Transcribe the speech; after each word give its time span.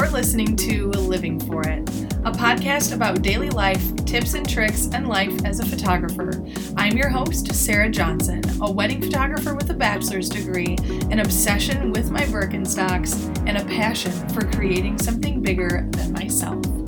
You're 0.00 0.08
listening 0.08 0.56
to 0.56 0.88
Living 0.88 1.38
for 1.38 1.60
It, 1.60 1.86
a 2.24 2.32
podcast 2.32 2.94
about 2.94 3.20
daily 3.20 3.50
life, 3.50 3.94
tips 4.06 4.32
and 4.32 4.48
tricks, 4.48 4.88
and 4.94 5.06
life 5.06 5.44
as 5.44 5.60
a 5.60 5.66
photographer. 5.66 6.42
I'm 6.78 6.96
your 6.96 7.10
host, 7.10 7.54
Sarah 7.54 7.90
Johnson, 7.90 8.40
a 8.62 8.72
wedding 8.72 9.02
photographer 9.02 9.54
with 9.54 9.68
a 9.68 9.74
bachelor's 9.74 10.30
degree, 10.30 10.78
an 11.10 11.20
obsession 11.20 11.92
with 11.92 12.10
my 12.10 12.22
Birkenstocks, 12.22 13.28
and 13.46 13.58
a 13.58 13.64
passion 13.66 14.12
for 14.30 14.46
creating 14.46 14.96
something 14.96 15.42
bigger 15.42 15.86
than 15.90 16.14
myself. 16.14 16.79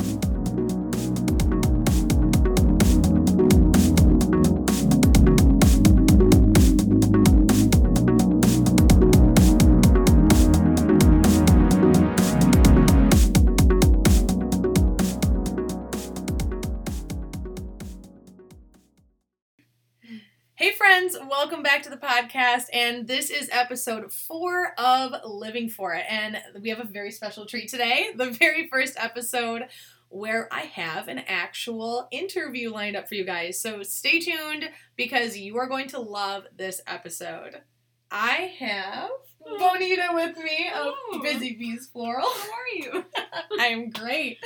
Back 21.83 21.91
to 21.91 21.99
the 21.99 22.07
podcast. 22.07 22.67
And 22.73 23.09
this 23.09 23.29
is 23.29 23.49
episode 23.51 24.13
four 24.13 24.73
of 24.79 25.15
Living 25.25 25.69
for 25.69 25.95
It. 25.95 26.05
And 26.09 26.39
we 26.61 26.69
have 26.69 26.79
a 26.79 26.85
very 26.85 27.11
special 27.11 27.45
treat 27.45 27.69
today 27.69 28.11
the 28.17 28.31
very 28.31 28.69
first 28.69 28.95
episode 28.97 29.65
where 30.09 30.49
I 30.53 30.61
have 30.61 31.09
an 31.09 31.23
actual 31.27 32.07
interview 32.13 32.71
lined 32.71 32.95
up 32.95 33.09
for 33.09 33.17
you 33.17 33.25
guys. 33.25 33.61
So 33.61 33.83
stay 33.83 34.21
tuned 34.21 34.71
because 34.95 35.37
you 35.37 35.57
are 35.57 35.67
going 35.67 35.89
to 35.89 35.99
love 35.99 36.45
this 36.57 36.81
episode. 36.87 37.63
I 38.13 38.53
have 38.61 39.11
Bonita 39.59 40.11
with 40.13 40.37
me 40.37 40.69
of 40.73 40.95
Oh. 40.95 41.21
Busy 41.21 41.57
Bees 41.57 41.89
Floral. 41.93 42.29
How 42.29 42.51
are 42.53 42.77
you? 42.77 43.05
I'm 43.59 43.91
great. 43.91 44.39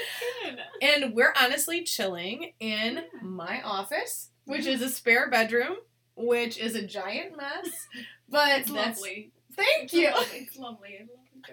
Good. 0.45 0.59
And 0.81 1.13
we're 1.15 1.35
honestly 1.39 1.83
chilling 1.83 2.53
in 2.61 3.03
my 3.21 3.61
office, 3.63 4.31
which 4.47 4.63
mm-hmm. 4.63 4.71
is 4.71 4.81
a 4.81 4.89
spare 4.89 5.29
bedroom, 5.29 5.77
which 6.17 6.59
is 6.59 6.75
a 6.75 6.87
giant 6.87 7.37
mess. 7.37 7.69
But 8.29 8.61
It's 8.61 8.71
that's 8.73 8.99
lovely. 9.01 9.33
thank 9.55 9.85
It's 9.85 9.93
you. 9.93 10.11
lovely. 10.11 10.39
It's 10.39 10.57
lovely. 10.57 10.99
I 10.99 11.03
love 11.03 11.11
the 11.33 11.53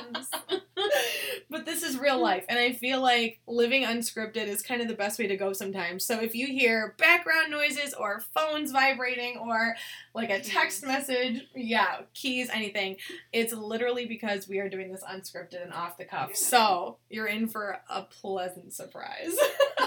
decorations. 0.00 0.28
but 1.50 1.64
this 1.64 1.82
is 1.84 1.96
real 1.98 2.20
life, 2.20 2.44
and 2.48 2.58
I 2.58 2.72
feel 2.72 3.00
like 3.00 3.38
living 3.46 3.84
unscripted 3.84 4.48
is 4.48 4.62
kind 4.62 4.80
of 4.82 4.88
the 4.88 4.94
best 4.94 5.18
way 5.18 5.28
to 5.28 5.36
go 5.36 5.52
sometimes. 5.52 6.04
So 6.04 6.18
if 6.20 6.34
you 6.34 6.46
hear 6.48 6.94
background 6.98 7.50
noises 7.50 7.94
or 7.94 8.20
phones 8.34 8.72
vibrating 8.72 9.38
or 9.38 9.76
like 10.14 10.30
a 10.30 10.40
text 10.40 10.84
message, 10.84 11.42
yeah, 11.54 12.00
keys, 12.14 12.48
anything, 12.52 12.96
it's 13.32 13.52
literally 13.52 14.06
because 14.06 14.48
we 14.48 14.58
are 14.58 14.68
doing 14.68 14.90
this 14.90 15.04
unscripted 15.04 15.62
and 15.62 15.72
off 15.72 15.98
the 15.98 16.04
cuff. 16.04 16.30
Yeah. 16.30 16.36
So 16.36 16.98
you're 17.08 17.26
in 17.28 17.46
for 17.48 17.78
a 17.88 18.02
pleasant 18.02 18.72
surprise. 18.72 19.36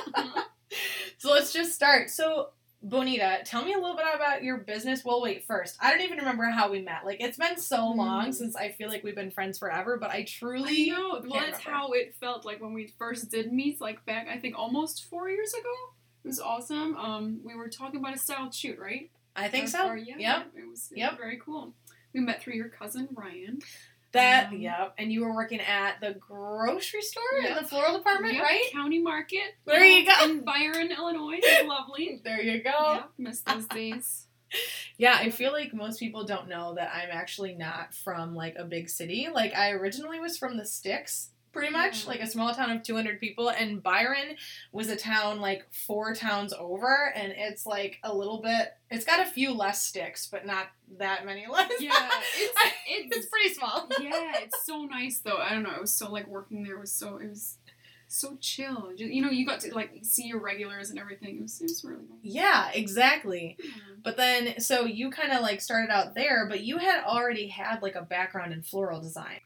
so 1.17 1.31
let's 1.31 1.51
just 1.53 1.73
start. 1.73 2.09
So 2.09 2.49
Bonita, 2.83 3.41
tell 3.45 3.63
me 3.63 3.73
a 3.73 3.77
little 3.77 3.95
bit 3.95 4.05
about 4.15 4.43
your 4.43 4.57
business. 4.57 5.05
Well, 5.05 5.21
wait, 5.21 5.45
first, 5.45 5.77
I 5.79 5.91
don't 5.91 6.01
even 6.01 6.17
remember 6.17 6.45
how 6.45 6.71
we 6.71 6.81
met. 6.81 7.05
Like, 7.05 7.21
it's 7.21 7.37
been 7.37 7.57
so 7.57 7.87
long 7.91 8.29
Mm. 8.29 8.33
since 8.33 8.55
I 8.55 8.71
feel 8.71 8.89
like 8.89 9.03
we've 9.03 9.13
been 9.15 9.29
friends 9.29 9.59
forever, 9.59 9.97
but 9.97 10.09
I 10.09 10.17
I 10.17 10.23
truly. 10.23 10.89
know. 10.89 11.21
Well, 11.23 11.39
that's 11.41 11.59
how 11.59 11.91
it 11.91 12.15
felt 12.19 12.43
like 12.43 12.59
when 12.59 12.73
we 12.73 12.87
first 12.97 13.29
did 13.29 13.53
meet, 13.53 13.79
like 13.79 14.03
back, 14.05 14.27
I 14.27 14.39
think 14.39 14.57
almost 14.57 15.05
four 15.05 15.29
years 15.29 15.53
ago. 15.53 15.69
It 16.23 16.27
was 16.27 16.39
awesome. 16.39 16.95
Um, 16.97 17.41
we 17.43 17.53
were 17.55 17.69
talking 17.69 17.99
about 17.99 18.15
a 18.15 18.19
styled 18.19 18.53
shoot, 18.53 18.79
right? 18.79 19.11
I 19.35 19.47
think 19.47 19.67
so. 19.67 19.87
or- 19.87 19.95
yeah, 19.97 20.17
Yep. 20.17 20.47
It 20.57 20.67
was, 20.67 20.91
it 20.91 20.97
Yep. 20.97 21.11
was 21.11 21.17
very 21.19 21.37
cool. 21.37 21.73
We 22.13 22.19
met 22.19 22.41
through 22.41 22.55
your 22.55 22.69
cousin 22.69 23.07
Ryan. 23.13 23.59
That, 24.13 24.47
Um, 24.49 24.57
yep. 24.57 24.93
And 24.97 25.11
you 25.11 25.21
were 25.21 25.33
working 25.33 25.61
at 25.61 26.01
the 26.01 26.13
grocery 26.15 27.01
store 27.01 27.23
in 27.47 27.55
the 27.55 27.63
floral 27.63 27.97
department, 27.97 28.33
Yep, 28.33 28.43
right? 28.43 28.69
County 28.73 28.99
Market. 28.99 29.55
There 29.65 29.83
you 29.85 30.05
go. 30.05 30.25
In 30.25 30.43
Byron, 30.43 30.91
Illinois. 30.91 31.39
It's 31.43 31.67
lovely. 31.67 32.19
There 32.23 32.41
you 32.41 32.61
go. 32.63 32.69
Yeah, 32.71 33.03
missed 33.17 33.45
those 33.45 33.65
days. 33.67 34.27
Yeah, 34.97 35.15
I 35.17 35.29
feel 35.29 35.53
like 35.53 35.73
most 35.73 35.97
people 35.99 36.25
don't 36.25 36.49
know 36.49 36.73
that 36.75 36.91
I'm 36.93 37.07
actually 37.09 37.53
not 37.55 37.93
from 37.93 38.35
like 38.35 38.55
a 38.57 38.65
big 38.65 38.89
city. 38.89 39.29
Like 39.33 39.55
I 39.55 39.71
originally 39.71 40.19
was 40.19 40.37
from 40.37 40.57
the 40.57 40.65
sticks, 40.65 41.29
pretty 41.51 41.71
much, 41.71 42.03
Yeah. 42.03 42.09
like 42.09 42.21
a 42.21 42.27
small 42.27 42.53
town 42.53 42.69
of 42.71 42.81
200 42.83 43.19
people 43.19 43.49
and 43.49 43.83
Byron 43.83 44.35
was 44.71 44.89
a 44.89 44.95
town 44.95 45.39
like 45.41 45.65
four 45.71 46.13
towns 46.15 46.53
over 46.53 47.11
and 47.15 47.33
it's 47.35 47.65
like 47.65 47.97
a 48.03 48.15
little 48.15 48.41
bit 48.41 48.73
it's 48.89 49.05
got 49.05 49.19
a 49.19 49.29
few 49.29 49.53
less 49.53 49.81
sticks, 49.85 50.27
but 50.31 50.45
not 50.45 50.67
that 50.97 51.25
many 51.25 51.45
less. 51.51 51.71
Yeah, 51.79 52.09
it's 52.37 52.59
it's 52.87 53.17
it's 53.17 53.27
pretty 53.27 53.53
small. 53.53 53.87
yeah, 54.01 54.33
it's 54.41 54.65
so 54.65 54.83
nice 54.85 55.19
though. 55.19 55.37
I 55.37 55.49
don't 55.51 55.63
know. 55.63 55.71
It 55.75 55.81
was 55.81 55.93
so 55.93 56.11
like 56.11 56.27
working 56.27 56.63
there 56.63 56.77
was 56.79 56.91
so 56.91 57.17
it 57.17 57.29
was 57.29 57.57
so 58.07 58.37
chill. 58.41 58.91
Ju- 58.97 59.05
You 59.07 59.21
know, 59.21 59.29
you 59.29 59.45
got 59.45 59.61
to 59.61 59.73
like 59.73 59.91
see 60.03 60.23
your 60.27 60.39
regulars 60.41 60.89
and 60.89 60.99
everything. 60.99 61.37
It 61.37 61.41
was 61.43 61.61
it 61.61 61.65
was 61.65 61.83
really 61.85 62.03
nice. 62.09 62.19
Yeah, 62.23 62.69
exactly. 62.73 63.55
Yeah. 63.63 63.69
But 64.03 64.17
then 64.17 64.59
so 64.59 64.83
you 64.85 65.09
kind 65.11 65.31
of 65.31 65.41
like 65.41 65.61
started 65.61 65.89
out 65.93 66.13
there, 66.15 66.45
but 66.49 66.61
you 66.61 66.77
had 66.77 67.03
already 67.05 67.47
had 67.47 67.81
like 67.81 67.95
a 67.95 68.01
background 68.01 68.51
in 68.51 68.61
floral 68.63 68.99
design. 69.01 69.39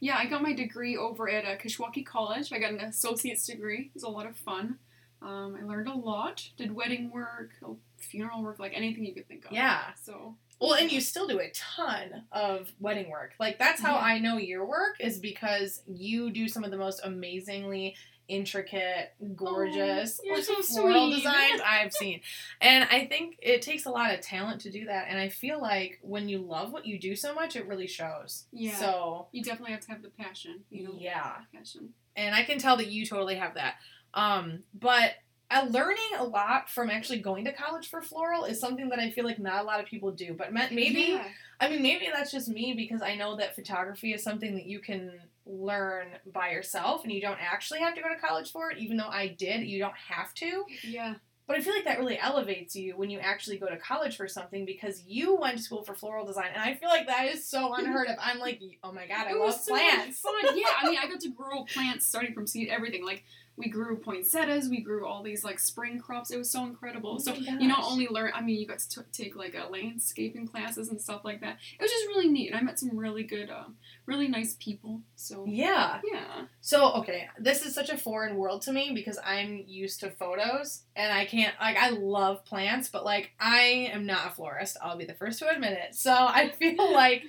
Yeah, 0.00 0.16
I 0.18 0.26
got 0.26 0.42
my 0.42 0.52
degree 0.52 0.96
over 0.96 1.28
at 1.28 1.44
uh, 1.44 1.56
Kishwaukee 1.56 2.04
College. 2.04 2.52
I 2.52 2.58
got 2.58 2.72
an 2.72 2.80
associate's 2.80 3.46
degree. 3.46 3.86
It 3.86 3.94
was 3.94 4.02
a 4.02 4.08
lot 4.08 4.26
of 4.26 4.36
fun. 4.36 4.78
Um, 5.22 5.56
I 5.60 5.64
learned 5.64 5.88
a 5.88 5.94
lot. 5.94 6.48
Did 6.56 6.74
wedding 6.74 7.10
work, 7.10 7.50
funeral 7.98 8.42
work, 8.42 8.58
like 8.58 8.72
anything 8.74 9.04
you 9.06 9.14
could 9.14 9.26
think 9.28 9.46
of. 9.46 9.52
Yeah. 9.52 9.80
So. 10.02 10.36
Well, 10.60 10.74
and 10.74 10.90
you 10.92 11.00
still 11.00 11.26
do 11.26 11.40
a 11.40 11.50
ton 11.50 12.24
of 12.30 12.72
wedding 12.78 13.10
work. 13.10 13.32
Like 13.40 13.58
that's 13.58 13.80
how 13.80 13.94
Yeah. 13.94 14.02
I 14.04 14.18
know 14.18 14.36
your 14.36 14.64
work 14.64 14.96
is 15.00 15.18
because 15.18 15.82
you 15.86 16.30
do 16.30 16.46
some 16.48 16.62
of 16.64 16.70
the 16.70 16.76
most 16.76 17.00
amazingly 17.04 17.96
intricate, 18.28 19.12
gorgeous, 19.36 20.20
you're 20.24 20.42
so 20.42 20.62
floral 20.62 21.10
sweet. 21.10 21.16
designs 21.18 21.60
I've 21.66 21.92
seen. 21.92 22.20
And 22.60 22.84
I 22.90 23.06
think 23.06 23.36
it 23.42 23.62
takes 23.62 23.86
a 23.86 23.90
lot 23.90 24.12
of 24.14 24.20
talent 24.20 24.60
to 24.62 24.70
do 24.70 24.86
that. 24.86 25.06
And 25.08 25.18
I 25.18 25.28
feel 25.28 25.60
like 25.60 25.98
when 26.02 26.28
you 26.28 26.38
love 26.38 26.72
what 26.72 26.86
you 26.86 26.98
do 26.98 27.14
so 27.16 27.34
much, 27.34 27.56
it 27.56 27.66
really 27.66 27.86
shows. 27.86 28.44
Yeah. 28.52 28.76
So 28.76 29.28
You 29.32 29.42
definitely 29.42 29.72
have 29.72 29.80
to 29.82 29.88
have 29.92 30.02
the 30.02 30.10
passion. 30.10 30.60
You 30.70 30.84
know. 30.84 30.94
yeah. 30.98 31.32
Passion. 31.54 31.90
and 32.16 32.34
I 32.34 32.42
can 32.44 32.58
tell 32.58 32.76
that 32.78 32.88
you 32.88 33.04
totally 33.06 33.36
have 33.36 33.54
that. 33.54 33.74
Um, 34.14 34.62
but 34.72 35.12
uh, 35.50 35.66
learning 35.70 35.98
a 36.18 36.24
lot 36.24 36.70
from 36.70 36.88
actually 36.90 37.18
going 37.18 37.44
to 37.44 37.52
college 37.52 37.88
for 37.90 38.00
floral 38.00 38.44
is 38.44 38.58
something 38.58 38.88
that 38.88 38.98
I 38.98 39.10
feel 39.10 39.24
like 39.24 39.38
not 39.38 39.60
a 39.62 39.66
lot 39.66 39.80
of 39.80 39.86
people 39.86 40.10
do. 40.10 40.32
But 40.34 40.52
maybe 40.52 41.06
Yeah. 41.10 41.24
I 41.60 41.68
mean 41.68 41.82
maybe 41.82 42.08
that's 42.12 42.32
just 42.32 42.48
me 42.48 42.72
because 42.74 43.02
I 43.02 43.14
know 43.14 43.36
that 43.36 43.54
photography 43.54 44.12
is 44.14 44.22
something 44.22 44.54
that 44.54 44.66
you 44.66 44.80
can 44.80 45.12
learn 45.46 46.08
by 46.32 46.50
yourself 46.50 47.02
and 47.04 47.12
you 47.12 47.20
don't 47.20 47.38
actually 47.40 47.80
have 47.80 47.94
to 47.94 48.02
go 48.02 48.08
to 48.08 48.20
college 48.20 48.50
for 48.50 48.70
it. 48.70 48.78
Even 48.78 48.96
though 48.96 49.08
I 49.08 49.28
did, 49.28 49.66
you 49.66 49.78
don't 49.78 49.96
have 50.08 50.34
to. 50.34 50.64
Yeah. 50.82 51.14
But 51.46 51.58
I 51.58 51.60
feel 51.60 51.74
like 51.74 51.84
that 51.84 51.98
really 51.98 52.18
elevates 52.18 52.74
you 52.74 52.96
when 52.96 53.10
you 53.10 53.18
actually 53.18 53.58
go 53.58 53.68
to 53.68 53.76
college 53.76 54.16
for 54.16 54.26
something 54.26 54.64
because 54.64 55.02
you 55.06 55.36
went 55.36 55.58
to 55.58 55.62
school 55.62 55.82
for 55.82 55.94
floral 55.94 56.24
design, 56.24 56.48
and 56.54 56.62
I 56.62 56.72
feel 56.72 56.88
like 56.88 57.06
that 57.06 57.26
is 57.26 57.46
so 57.46 57.74
unheard 57.74 58.08
of. 58.08 58.16
I'm 58.18 58.38
like, 58.38 58.62
oh 58.82 58.92
my 58.92 59.06
god, 59.06 59.26
I 59.26 59.32
it 59.32 59.36
love 59.36 59.54
so 59.54 59.74
plants. 59.74 60.20
fun. 60.20 60.56
Yeah, 60.56 60.68
I 60.80 60.88
mean, 60.88 60.98
I 60.98 61.06
got 61.10 61.20
to 61.20 61.30
grow 61.30 61.64
plants 61.64 62.06
starting 62.06 62.32
from 62.32 62.46
seed, 62.46 62.68
everything. 62.70 63.04
Like 63.04 63.24
we 63.56 63.68
grew 63.68 63.96
poinsettias, 63.96 64.68
we 64.68 64.80
grew 64.80 65.06
all 65.06 65.22
these 65.22 65.44
like 65.44 65.58
spring 65.60 65.98
crops. 66.00 66.30
It 66.30 66.38
was 66.38 66.50
so 66.50 66.64
incredible. 66.64 67.14
Oh 67.14 67.18
so 67.18 67.32
my 67.32 67.38
you 67.38 67.68
not 67.68 67.84
only 67.84 68.08
learn, 68.08 68.32
I 68.34 68.40
mean, 68.40 68.58
you 68.60 68.66
got 68.66 68.80
to 68.80 68.88
t- 68.88 69.06
take 69.12 69.36
like 69.36 69.54
a 69.54 69.68
landscaping 69.70 70.48
classes 70.48 70.88
and 70.88 71.00
stuff 71.00 71.24
like 71.24 71.40
that. 71.40 71.58
It 71.78 71.82
was 71.82 71.90
just 71.90 72.06
really 72.08 72.28
neat. 72.28 72.48
And 72.50 72.56
I 72.58 72.62
met 72.62 72.78
some 72.78 72.96
really 72.96 73.22
good, 73.22 73.50
um, 73.50 73.76
really 74.06 74.26
nice 74.28 74.56
people. 74.58 75.02
So 75.14 75.44
Yeah. 75.46 76.00
yeah, 76.10 76.46
So, 76.60 76.92
okay, 76.94 77.28
this 77.38 77.64
is 77.64 77.74
such 77.74 77.90
a 77.90 77.96
foreign 77.96 78.36
world 78.36 78.62
to 78.62 78.72
me 78.72 78.90
because 78.92 79.18
I'm 79.24 79.62
used 79.66 80.00
to 80.00 80.10
photos 80.10 80.82
and 80.96 81.12
I 81.12 81.24
can't, 81.24 81.54
like, 81.60 81.76
I 81.76 81.90
love 81.90 82.44
plants, 82.44 82.88
but, 82.88 83.04
like, 83.04 83.32
I 83.38 83.90
am 83.92 84.04
not 84.04 84.26
a 84.26 84.30
florist. 84.30 84.76
I'll 84.82 84.98
be 84.98 85.04
the 85.04 85.14
first 85.14 85.38
to 85.38 85.48
admit 85.48 85.72
it. 85.72 85.94
So, 85.94 86.12
I 86.12 86.50
feel 86.50 86.92
like 86.92 87.22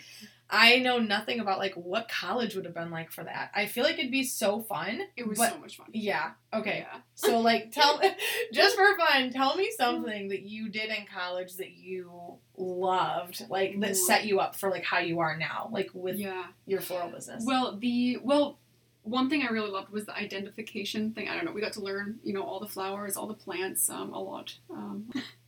I 0.50 0.78
know 0.78 1.00
nothing 1.00 1.40
about, 1.40 1.58
like, 1.58 1.74
what 1.74 2.08
college 2.08 2.56
would 2.56 2.66
have 2.66 2.74
been 2.74 2.92
like 2.92 3.12
for 3.12 3.24
that. 3.24 3.52
I 3.56 3.66
feel 3.66 3.84
like 3.84 3.98
it'd 3.98 4.12
be 4.12 4.24
so 4.24 4.62
fun. 4.62 5.02
it 5.18 5.28
was 5.28 5.40
but, 5.40 5.54
so 5.54 5.58
much 5.60 5.78
fun. 5.78 5.88
Yeah, 5.92 6.32
okay. 6.54 6.86
Yeah. 6.88 7.00
So, 7.16 7.40
like, 7.40 7.72
tell, 7.72 8.02
just 8.54 8.76
for 8.76 8.98
fun, 8.98 9.32
tell 9.32 9.56
me 9.56 9.72
something 9.76 10.28
that 10.28 10.42
you 10.42 10.70
did 10.70 10.90
in 10.90 11.06
college 11.12 11.56
that 11.56 11.72
you 11.72 12.36
loved, 12.58 13.46
like, 13.50 13.80
that 13.80 13.96
set 13.96 14.26
you 14.26 14.40
up 14.40 14.56
for, 14.56 14.70
like, 14.70 14.84
how 14.84 15.00
you 15.00 15.20
are 15.20 15.38
now, 15.38 15.70
like, 15.72 15.90
with 15.94 16.18
yeah. 16.18 16.48
your 16.66 16.82
floral 16.82 17.10
business. 17.10 17.44
Well, 17.46 17.78
the 17.78 18.18
well, 18.22 18.60
one 19.06 19.30
thing 19.30 19.44
I 19.44 19.52
really 19.52 19.70
loved 19.70 19.92
was 19.92 20.06
the 20.06 20.16
identification 20.16 21.14
thing. 21.14 21.30
I 21.30 21.36
don't 21.36 21.46
know. 21.46 21.52
We 21.52 21.62
got 21.62 21.74
to 21.74 21.82
learn, 21.82 22.20
you 22.24 22.34
know, 22.34 22.44
all 22.44 22.60
the 22.60 22.68
flowers, 22.68 23.16
all 23.16 23.28
the 23.28 23.34
plants, 23.34 23.90
um, 23.90 24.14
a 24.14 24.20
lot. 24.20 24.58
Um, 24.70 25.10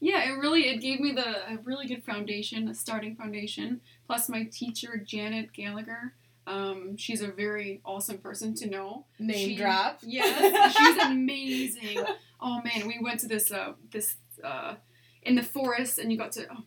yeah, 0.00 0.28
it 0.28 0.32
really 0.38 0.68
it 0.68 0.78
gave 0.80 1.00
me 1.00 1.12
the 1.12 1.28
a 1.52 1.58
really 1.64 1.86
good 1.86 2.04
foundation, 2.04 2.68
a 2.68 2.74
starting 2.74 3.16
foundation. 3.16 3.80
Plus, 4.06 4.28
my 4.28 4.44
teacher 4.44 4.96
Janet 5.04 5.52
Gallagher. 5.52 6.14
Um, 6.46 6.96
she's 6.96 7.20
a 7.20 7.28
very 7.28 7.82
awesome 7.84 8.18
person 8.18 8.54
to 8.54 8.66
know. 8.70 9.04
Name 9.18 9.48
She- 9.50 9.56
drop. 9.56 9.98
Yes, 10.06 10.74
she's 10.76 10.96
amazing. 11.04 12.04
Oh 12.40 12.62
man, 12.62 12.86
we 12.86 12.98
went 13.02 13.20
to 13.20 13.28
this 13.28 13.50
uh 13.52 13.72
this 13.90 14.16
uh 14.42 14.76
in 15.22 15.34
the 15.34 15.42
forest 15.42 15.98
and 15.98 16.10
you 16.10 16.16
got 16.16 16.32
to 16.32 16.46
oh 16.50 16.62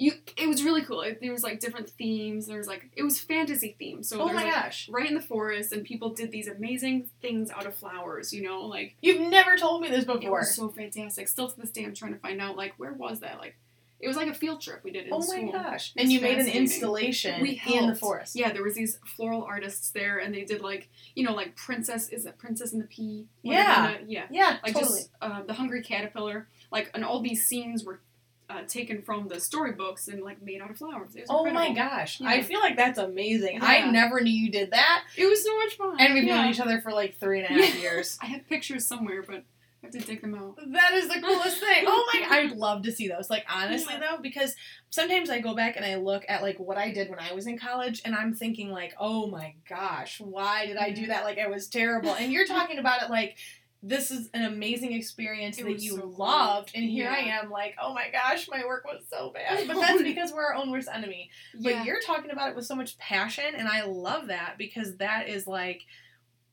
you 0.00 0.12
it 0.36 0.48
was 0.48 0.62
really 0.62 0.82
cool. 0.82 1.00
It, 1.02 1.20
there 1.20 1.32
was 1.32 1.42
like 1.42 1.58
different 1.60 1.90
themes. 1.90 2.46
There 2.46 2.56
was 2.58 2.68
like 2.68 2.88
it 2.96 3.02
was 3.02 3.18
fantasy 3.20 3.76
themed. 3.80 4.04
So 4.06 4.20
Oh 4.22 4.26
my 4.26 4.32
like 4.44 4.52
gosh. 4.54 4.88
right 4.88 5.08
in 5.08 5.14
the 5.14 5.20
forest, 5.20 5.72
and 5.72 5.84
people 5.84 6.10
did 6.10 6.30
these 6.30 6.46
amazing 6.48 7.10
things 7.20 7.50
out 7.50 7.66
of 7.66 7.74
flowers. 7.74 8.32
You 8.32 8.42
know, 8.44 8.62
like 8.62 8.96
You've 9.02 9.20
never 9.28 9.56
told 9.56 9.82
me 9.82 9.88
this 9.88 10.04
before. 10.04 10.22
it 10.22 10.30
was 10.30 10.54
so 10.54 10.68
fantastic. 10.68 11.28
Still 11.28 11.48
to 11.50 11.60
this 11.60 11.70
day, 11.70 11.84
I'm 11.84 11.94
trying 11.94 12.14
to 12.14 12.20
find 12.20 12.40
out 12.40 12.56
like 12.56 12.74
where 12.78 12.92
was 12.92 13.20
that? 13.20 13.38
Like 13.38 13.56
it 14.00 14.06
was 14.06 14.16
like 14.16 14.28
a 14.28 14.34
field 14.34 14.60
trip 14.60 14.84
we 14.84 14.92
did 14.92 15.06
in 15.06 15.12
Oh 15.12 15.18
my 15.26 15.50
gosh. 15.50 15.92
And 15.96 16.12
you 16.12 16.20
made 16.20 16.38
an 16.38 16.46
installation 16.46 17.42
We 17.42 17.60
in 17.66 17.88
the 17.88 17.96
forest. 17.96 18.36
Yeah, 18.36 18.52
there 18.52 18.62
was 18.62 18.76
these 18.76 19.00
floral 19.16 19.42
artists 19.42 19.90
there, 19.90 20.18
and 20.18 20.32
they 20.32 20.44
did 20.44 20.60
like 20.62 20.88
you 21.16 21.24
know 21.24 21.34
like 21.34 21.56
princess 21.56 22.08
is 22.10 22.24
it 22.24 22.38
Princess 22.38 22.72
and 22.72 22.80
the 22.80 22.86
Pea? 22.86 23.26
Yeah. 23.42 23.96
The- 23.98 24.04
yeah. 24.12 24.26
Yeah, 24.30 24.58
Like 24.62 24.74
totally. 24.74 25.00
just 25.00 25.10
uh, 25.20 25.42
the 25.42 25.54
Hungry 25.54 25.82
Caterpillar, 25.82 26.46
like 26.70 26.90
and 26.94 27.04
all 27.04 27.20
these 27.20 27.46
scenes 27.48 27.82
were 27.84 28.00
uh, 28.50 28.62
taken 28.66 29.02
from 29.02 29.28
the 29.28 29.38
storybooks 29.40 30.08
and 30.08 30.22
like 30.22 30.40
made 30.42 30.60
out 30.62 30.70
of 30.70 30.78
flowers. 30.78 31.14
It 31.14 31.20
was 31.22 31.28
Oh 31.30 31.50
my 31.50 31.72
gosh. 31.74 32.20
Yeah. 32.20 32.28
I 32.28 32.42
feel 32.42 32.60
like 32.60 32.76
that's 32.76 32.98
amazing. 32.98 33.58
I 33.62 33.90
never 33.90 34.20
knew 34.20 34.32
you 34.32 34.50
did 34.50 34.70
that. 34.70 35.04
It 35.16 35.26
was 35.26 35.44
so 35.44 35.56
much 35.58 35.76
fun. 35.76 35.96
And 36.00 36.14
we've 36.14 36.24
yeah. 36.24 36.42
known 36.42 36.50
each 36.50 36.60
other 36.60 36.80
for 36.80 36.90
like 36.92 37.18
three 37.18 37.40
and 37.40 37.48
a 37.48 37.52
half 37.62 37.74
Yeah. 37.74 37.80
years. 37.80 38.18
I 38.22 38.26
have 38.26 38.46
pictures 38.48 38.86
somewhere, 38.86 39.22
but 39.22 39.36
I 39.82 39.86
have 39.86 39.92
to 39.92 39.98
dig 40.00 40.22
them 40.22 40.34
out. 40.34 40.56
That 40.72 40.94
is 40.94 41.08
the 41.08 41.20
coolest 41.20 41.60
thing. 41.60 41.84
Oh 41.86 42.10
my! 42.12 42.26
I'd 42.36 42.52
love 42.52 42.82
to 42.84 42.92
see 42.92 43.06
those. 43.06 43.28
Like 43.30 43.44
honestly 43.48 43.94
Yeah. 43.94 44.00
though, 44.16 44.22
because 44.22 44.56
sometimes 44.90 45.28
I 45.30 45.40
go 45.40 45.54
back 45.54 45.76
and 45.76 45.84
I 45.84 45.96
look 45.96 46.24
at 46.28 46.42
like 46.42 46.58
what 46.58 46.78
I 46.78 46.90
did 46.90 47.10
when 47.10 47.18
I 47.20 47.32
was 47.32 47.46
in 47.46 47.58
college, 47.58 48.00
and 48.04 48.14
I'm 48.14 48.34
thinking 48.34 48.70
like, 48.70 48.94
oh 48.98 49.26
my 49.28 49.54
gosh, 49.68 50.20
why 50.20 50.66
did 50.66 50.78
I 50.78 50.90
do 50.90 51.06
that? 51.08 51.24
Like 51.24 51.38
I 51.38 51.46
was 51.48 51.68
terrible. 51.68 52.14
And 52.14 52.32
you're 52.32 52.46
talking 52.46 52.78
about 52.78 53.02
it 53.02 53.10
like 53.10 53.36
this 53.82 54.10
is 54.10 54.28
an 54.34 54.44
amazing 54.44 54.92
experience 54.92 55.56
It 55.58 55.64
that 55.64 55.80
you 55.80 55.92
so 55.96 56.00
cool. 56.02 56.16
loved, 56.16 56.72
and 56.74 56.84
here 56.84 57.08
I 57.08 57.18
am 57.20 57.48
like, 57.50 57.76
oh 57.80 57.94
my 57.94 58.10
gosh, 58.10 58.48
my 58.50 58.64
work 58.66 58.84
was 58.84 59.02
so 59.08 59.30
bad. 59.30 59.66
But 59.68 59.80
that's 59.80 60.02
because 60.02 60.32
we're 60.32 60.44
our 60.46 60.54
own 60.54 60.70
worst 60.72 60.88
enemy. 60.92 61.30
But 61.54 61.70
Yeah. 61.72 61.84
you're 61.84 62.00
talking 62.00 62.30
about 62.32 62.50
it 62.50 62.56
with 62.56 62.66
so 62.66 62.74
much 62.74 62.98
passion, 62.98 63.54
and 63.56 63.68
I 63.68 63.84
love 63.84 64.26
that 64.28 64.56
because 64.58 64.96
that 64.96 65.28
is 65.28 65.46
like, 65.46 65.82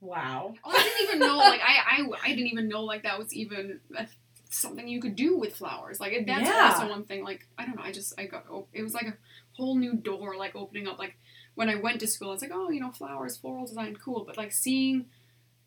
wow. 0.02 0.54
Oh, 0.64 0.72
I 0.72 0.84
didn't 0.84 1.08
even 1.08 1.20
know. 1.28 1.38
Like 1.38 1.62
I, 1.62 1.98
I, 2.04 2.10
I 2.24 2.30
didn't 2.30 2.48
even 2.48 2.68
know 2.68 2.84
like 2.84 3.04
that 3.04 3.18
was 3.18 3.34
even 3.34 3.80
a, 3.98 4.08
something 4.50 4.88
you 4.88 5.02
could 5.02 5.16
do 5.16 5.38
with 5.38 5.56
flowers. 5.56 6.00
Like 6.00 6.14
it- 6.14 6.28
that's 6.28 6.48
Yeah. 6.48 6.72
also 6.74 6.90
one 6.90 7.06
thing. 7.06 7.24
Like 7.24 7.48
I 7.58 7.66
don't 7.66 7.76
know. 7.76 7.84
I 7.84 7.92
just 7.92 8.14
I 8.20 8.26
got 8.26 8.46
oh, 8.52 8.68
it 8.74 8.84
was 8.84 8.94
like 8.94 9.08
a 9.08 9.18
whole 9.54 9.76
new 9.78 9.96
door 9.96 10.36
like 10.38 10.56
opening 10.56 10.88
up. 10.88 11.00
Like 11.00 11.18
when 11.56 11.70
I 11.70 11.76
went 11.76 12.00
to 12.02 12.08
school, 12.08 12.34
it's 12.34 12.42
like 12.42 12.52
oh 12.54 12.70
you 12.70 12.80
know 12.82 12.92
flowers, 12.92 13.38
floral 13.38 13.66
design, 13.66 13.96
cool. 13.96 14.24
But 14.26 14.38
like 14.38 14.52
seeing 14.52 15.06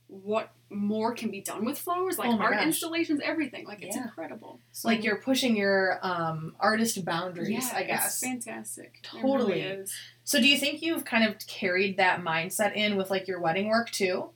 what 0.08 0.50
more 0.70 1.14
can 1.14 1.30
be 1.30 1.40
done 1.40 1.64
with 1.64 1.78
flowers, 1.78 2.18
like 2.18 2.28
Oh 2.30 2.38
art 2.38 2.54
gosh. 2.54 2.64
installations, 2.64 3.20
everything. 3.22 3.66
Like 3.66 3.82
it's 3.82 3.94
Yeah. 3.96 4.04
incredible. 4.04 4.60
So, 4.72 4.88
like 4.88 5.04
you're 5.04 5.16
pushing 5.16 5.56
your 5.56 5.98
um, 6.02 6.54
artist 6.58 7.02
boundaries, 7.04 7.50
yeah, 7.50 7.70
I 7.78 7.82
guess. 7.84 8.06
it's 8.06 8.20
fantastic. 8.20 9.00
Totally. 9.02 9.32
really 9.54 9.60
is. 9.60 9.94
So 10.24 10.40
do 10.40 10.48
you 10.48 10.58
think 10.58 10.82
you've 10.82 11.04
kind 11.04 11.24
of 11.24 11.36
carried 11.46 11.96
that 11.98 12.20
mindset 12.22 12.74
in 12.74 12.96
with 12.96 13.10
like 13.10 13.28
your 13.28 13.40
wedding 13.40 13.68
work 13.68 13.90
too? 13.90 14.30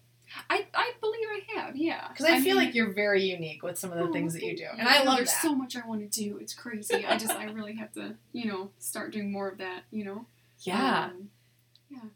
I, 0.49 0.67
I 0.73 0.93
believe 1.03 1.27
I 1.31 1.61
have, 1.61 1.77
yeah. 1.77 2.09
Because 2.09 2.25
I, 2.25 2.41
feel 2.41 2.57
mean- 2.57 2.65
like 2.67 2.75
you're 2.75 2.93
very 2.95 3.23
unique 3.23 3.63
with 3.63 3.79
some 3.79 3.93
of 3.93 3.99
the 3.99 4.05
Oh, 4.05 4.13
things 4.13 4.33
that 4.33 4.43
you 4.43 4.57
do, 4.57 4.65
and 4.79 4.89
I 4.89 5.03
love 5.05 5.19
There's 5.19 5.29
that. 5.33 5.43
so 5.43 5.55
much 5.55 5.77
I 5.77 5.87
want 5.87 6.01
to 6.11 6.21
do. 6.23 6.39
It's 6.39 6.55
crazy. 6.55 7.05
I 7.05 7.19
just 7.19 7.33
I 7.33 7.45
really 7.45 7.75
have 7.77 7.93
to, 7.93 8.15
you 8.33 8.47
know, 8.51 8.71
start 8.79 9.13
doing 9.13 9.31
more 9.31 9.49
of 9.51 9.59
that. 9.59 9.83
You 9.91 10.05
know. 10.07 10.27
yeah. 10.61 11.11
Um, 11.13 11.29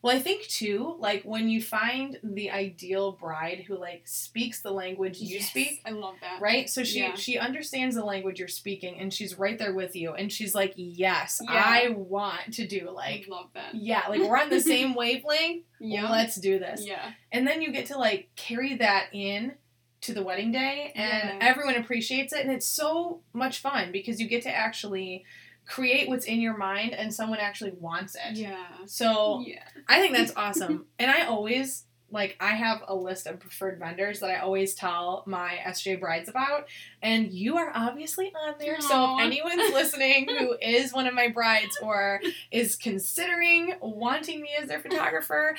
Well, 0.02 0.14
I 0.17 0.20
think 0.20 0.43
too, 0.49 0.96
like 0.99 1.23
when 1.25 1.49
you 1.49 1.61
find 1.62 2.19
the 2.23 2.50
ideal 2.50 3.12
bride 3.12 3.64
who 3.67 3.78
like 3.78 4.02
speaks 4.06 4.61
the 4.62 4.70
language 4.70 5.19
you 5.20 5.38
yes, 5.38 5.50
speak, 5.50 5.81
I 5.84 5.90
love 5.90 6.14
that. 6.20 6.40
right? 6.40 6.69
So 6.69 6.84
she 6.84 7.00
Yeah. 7.00 7.14
she 7.14 7.38
understands 7.38 7.94
the 7.96 8.05
language 8.05 8.38
you're 8.38 8.49
speaking, 8.49 8.99
and 9.00 9.12
she's 9.12 9.38
right 9.38 9.58
there 9.58 9.75
with 9.75 9.96
you, 9.96 10.12
and 10.14 10.32
she's 10.32 10.55
like, 10.55 10.73
"Yes, 10.76 11.40
Yeah. 11.43 11.52
I 11.64 11.88
want 11.90 12.55
to 12.55 12.67
do 12.67 12.90
like." 12.90 13.26
I 13.28 13.31
love 13.31 13.50
that. 13.55 13.75
Yeah, 13.75 14.02
like 14.08 14.20
we're 14.20 14.37
on 14.38 14.50
the 14.50 14.61
same 14.73 14.94
wavelength. 14.94 15.64
Yeah. 15.81 16.11
Let's 16.11 16.37
do 16.37 16.58
this. 16.58 16.84
Yeah. 16.87 17.12
And 17.32 17.46
then 17.46 17.62
you 17.62 17.72
get 17.72 17.87
to 17.87 17.99
like 17.99 18.31
carry 18.37 18.76
that 18.76 19.06
in 19.12 19.55
to 20.02 20.12
the 20.14 20.22
wedding 20.22 20.52
day 20.52 20.93
and 20.94 21.38
Yeah. 21.40 21.46
everyone 21.49 21.75
appreciates 21.75 22.32
it 22.32 22.40
and 22.43 22.52
it's 22.52 22.67
so 22.67 23.22
much 23.32 23.58
fun 23.58 23.90
because 23.93 24.20
you 24.20 24.29
get 24.29 24.43
to 24.43 24.50
actually 24.55 25.25
create 25.67 26.09
what's 26.09 26.25
in 26.27 26.41
your 26.41 26.57
mind 26.57 26.93
and 26.93 27.13
someone 27.13 27.39
actually 27.39 27.73
wants 27.81 28.15
it. 28.15 28.37
Yeah. 28.37 28.57
So 28.87 29.43
Yeah. 29.47 29.63
I 29.89 30.01
think 30.01 30.17
that's 30.17 30.33
awesome. 30.37 30.87
and 30.99 31.11
I 31.11 31.27
always 31.27 31.85
like 32.17 32.37
I 32.41 32.55
have 32.55 32.83
a 32.89 32.95
list 32.95 33.27
of 33.27 33.39
preferred 33.39 33.79
vendors 33.79 34.21
that 34.21 34.31
I 34.31 34.39
always 34.39 34.75
tell 34.75 35.23
my 35.27 35.59
SJ 35.67 36.01
brides 36.01 36.29
about 36.29 36.67
and 37.03 37.31
you 37.31 37.59
are 37.59 37.71
obviously 37.75 38.33
on 38.35 38.55
there. 38.59 38.81
So 38.81 38.95
Aw. 38.95 39.19
if 39.19 39.25
anyone's 39.27 39.73
listening 39.73 40.27
who 40.29 40.57
is 40.61 40.93
one 40.93 41.07
of 41.07 41.15
my 41.15 41.29
brides 41.29 41.79
or 41.83 42.21
is 42.51 42.75
considering 42.75 43.75
wanting 43.81 44.41
me 44.41 44.49
as 44.61 44.69
their 44.69 44.81
photographer, 44.81 45.57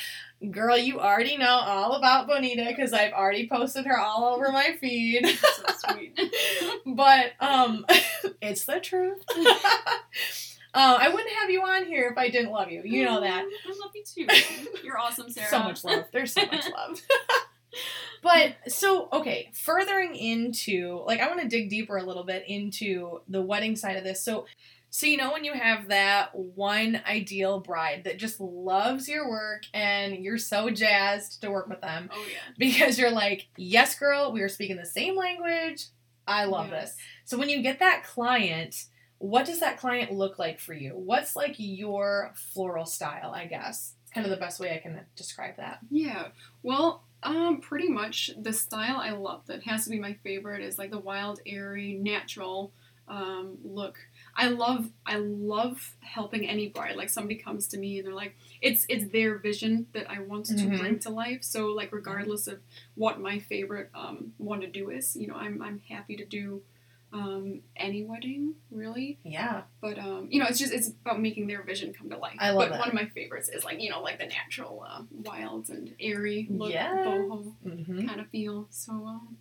girl, 0.51 0.77
you 0.77 0.99
already 0.99 1.37
know 1.37 1.45
all 1.45 1.93
about 1.93 2.27
Bonita 2.27 2.65
because 2.67 2.91
I've 2.91 3.13
already 3.13 3.47
posted 3.47 3.85
her 3.85 3.97
all 3.97 4.33
over 4.33 4.51
my 4.51 4.75
feed. 4.81 5.27
so 5.37 5.93
sweet. 5.93 6.19
but 6.85 7.33
um 7.39 7.85
it's 8.41 8.65
the 8.65 8.79
truth. 8.79 9.23
Uh, 10.73 10.97
I 11.01 11.09
wouldn't 11.09 11.33
have 11.35 11.49
you 11.49 11.61
on 11.63 11.85
here 11.85 12.09
if 12.11 12.17
I 12.17 12.29
didn't 12.29 12.51
love 12.51 12.69
you. 12.71 12.81
You 12.85 13.05
know 13.05 13.21
that. 13.21 13.43
I 13.43 13.69
love 13.79 13.91
you 13.95 14.03
too. 14.03 14.27
You're 14.83 14.97
awesome, 14.99 15.29
Sarah. 15.29 15.47
So 15.49 15.59
much 15.59 15.83
love. 15.83 16.05
There's 16.11 16.33
so 16.33 16.45
much 16.45 16.65
love. 16.75 17.01
but 18.23 18.55
so 18.67 19.09
okay, 19.13 19.51
furthering 19.53 20.15
into 20.15 21.03
like 21.05 21.19
I 21.19 21.27
want 21.27 21.41
to 21.41 21.47
dig 21.47 21.69
deeper 21.69 21.97
a 21.97 22.03
little 22.03 22.23
bit 22.23 22.43
into 22.47 23.21
the 23.27 23.41
wedding 23.41 23.75
side 23.75 23.97
of 23.97 24.03
this. 24.03 24.23
So 24.23 24.45
so 24.89 25.05
you 25.05 25.17
know 25.17 25.31
when 25.33 25.43
you 25.43 25.53
have 25.53 25.89
that 25.89 26.33
one 26.33 27.01
ideal 27.07 27.59
bride 27.59 28.03
that 28.05 28.17
just 28.17 28.39
loves 28.39 29.07
your 29.07 29.29
work 29.29 29.63
and 29.73 30.15
you're 30.23 30.37
so 30.37 30.69
jazzed 30.69 31.41
to 31.41 31.51
work 31.51 31.67
with 31.67 31.81
them 31.81 32.09
Oh 32.13 32.25
yeah. 32.31 32.39
because 32.57 32.97
you're 32.97 33.11
like, 33.11 33.47
"Yes, 33.57 33.97
girl, 33.97 34.31
we 34.31 34.41
are 34.41 34.49
speaking 34.49 34.77
the 34.77 34.85
same 34.85 35.15
language. 35.15 35.85
I 36.27 36.45
love 36.45 36.69
Yes. 36.71 36.91
this." 36.95 36.97
So 37.25 37.37
when 37.37 37.49
you 37.49 37.61
get 37.61 37.79
that 37.79 38.03
client, 38.03 38.75
what 39.19 39.45
does 39.45 39.59
that 39.59 39.77
client 39.77 40.11
look 40.11 40.37
like 40.39 40.59
for 40.59 40.73
you? 40.73 40.91
What's 40.91 41.35
like 41.35 41.55
your 41.57 42.33
floral 42.35 42.85
style, 42.85 43.31
I 43.33 43.45
guess? 43.45 43.93
It's 44.03 44.11
kind 44.11 44.25
of 44.25 44.31
the 44.31 44.37
best 44.37 44.59
way 44.59 44.73
I 44.73 44.77
can 44.77 44.99
describe 45.15 45.57
that. 45.57 45.79
Yeah. 45.89 46.27
Well, 46.63 47.03
um, 47.23 47.59
pretty 47.61 47.89
much 47.89 48.29
the 48.39 48.53
style 48.53 48.97
I 48.97 49.11
love 49.11 49.41
that 49.47 49.63
has 49.63 49.83
to 49.85 49.89
be 49.89 49.99
my 49.99 50.13
favorite 50.23 50.61
is 50.61 50.77
like 50.77 50.91
the 50.91 50.99
wild, 50.99 51.39
airy, 51.45 51.93
natural 51.93 52.71
um, 53.07 53.57
look. 53.63 53.97
I 54.35 54.49
love 54.49 54.89
I 55.05 55.15
love 55.15 55.95
helping 56.01 56.47
any 56.47 56.67
bride. 56.67 56.95
Like 56.97 57.09
somebody 57.09 57.35
comes 57.35 57.67
to 57.69 57.77
me 57.77 57.97
and 57.97 58.05
they're 58.07 58.13
like, 58.13 58.35
it's 58.61 58.85
it's 58.89 59.11
their 59.11 59.37
vision 59.37 59.87
that 59.93 60.11
I 60.11 60.19
want 60.19 60.45
to 60.47 60.53
Mhm. 60.53 60.77
bring 60.77 60.99
to 60.99 61.09
life. 61.09 61.43
So 61.43 61.67
like 61.67 61.91
regardless 61.93 62.47
of 62.47 62.59
what 62.95 63.19
my 63.21 63.39
favorite 63.39 63.89
um, 63.95 64.33
one 64.37 64.59
to 64.61 64.67
do 64.67 64.89
is, 64.89 65.15
you 65.15 65.27
know, 65.27 65.35
I'm 65.35 65.61
I'm 65.61 65.79
happy 65.89 66.17
to 66.17 66.25
do 66.25 66.61
um, 67.13 67.61
any 67.75 68.03
wedding 68.03 68.55
really. 68.71 69.17
Yeah. 69.23 69.61
But 69.81 69.97
um, 69.99 70.27
you 70.29 70.39
know, 70.39 70.47
it's 70.47 70.59
just 70.59 70.73
it's 70.73 70.89
about 70.89 71.21
making 71.21 71.47
their 71.47 71.63
vision 71.63 71.93
come 71.93 72.09
to 72.09 72.17
life. 72.17 72.35
I 72.39 72.49
love 72.51 72.69
but 72.69 72.71
that. 72.71 72.79
one 72.79 72.89
of 72.89 72.93
my 72.93 73.05
favorites 73.07 73.49
is 73.49 73.63
like 73.63 73.81
you 73.81 73.89
know 73.89 74.01
like 74.01 74.19
the 74.19 74.25
natural, 74.27 74.85
uh, 74.87 75.03
wild 75.11 75.69
and 75.69 75.93
airy 75.99 76.47
look, 76.49 76.71
Yeah. 76.71 76.93
boho 77.05 77.53
hmm 77.63 78.07
kind 78.07 78.19
of 78.19 78.27
feel. 78.29 78.67
So 78.69 78.91
um, 78.91 79.37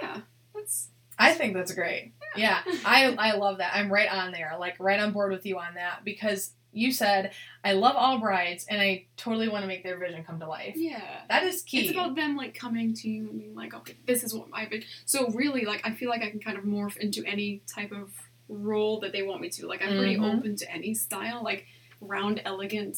yeah, 0.00 0.20
that's 0.54 0.88
I 1.18 1.32
think 1.34 1.54
that's 1.54 1.74
great. 1.74 2.12
Yeah, 2.36 2.60
I 2.84 3.14
I 3.18 3.32
love 3.36 3.58
that. 3.58 3.72
I'm 3.74 3.92
right 3.92 4.10
on 4.10 4.32
there, 4.32 4.54
like 4.58 4.76
right 4.78 4.98
on 5.00 5.12
board 5.12 5.32
with 5.32 5.44
you 5.44 5.58
on 5.58 5.74
that 5.74 6.04
because 6.04 6.52
you 6.72 6.90
said 6.90 7.32
I 7.64 7.72
love 7.72 7.96
all 7.96 8.18
brides 8.18 8.64
and 8.68 8.80
I 8.80 9.06
totally 9.16 9.48
want 9.48 9.62
to 9.62 9.68
make 9.68 9.82
their 9.84 9.98
vision 9.98 10.24
come 10.24 10.40
to 10.40 10.48
life. 10.48 10.74
yeah. 10.76 11.20
That 11.28 11.42
is 11.44 11.62
key. 11.62 11.80
It's 11.82 11.90
about 11.90 12.16
them 12.16 12.36
like 12.36 12.54
coming 12.54 12.94
to 12.94 13.08
you 13.08 13.28
and 13.28 13.38
being 13.38 13.54
like, 13.54 13.74
okay, 13.74 13.96
this 14.06 14.24
is 14.24 14.34
what 14.34 14.48
my 14.48 14.66
vision. 14.66 14.88
So 15.04 15.28
really, 15.30 15.64
like, 15.64 15.82
I 15.86 15.92
feel 15.92 16.08
like 16.08 16.22
I 16.22 16.30
can 16.30 16.40
kind 16.40 16.56
of 16.56 16.64
morph 16.64 16.96
into 16.96 17.24
any 17.26 17.62
type 17.72 17.92
of 17.92 18.10
role 18.48 19.00
that 19.00 19.12
they 19.12 19.22
want 19.22 19.40
me 19.40 19.48
to. 19.50 19.66
Like, 19.66 19.82
I'm 19.82 19.96
pretty 19.98 20.16
Mhm. 20.16 20.38
open 20.38 20.56
to 20.56 20.70
any 20.72 20.94
style, 20.94 21.42
like 21.44 21.66
round, 22.00 22.40
elegant 22.44 22.96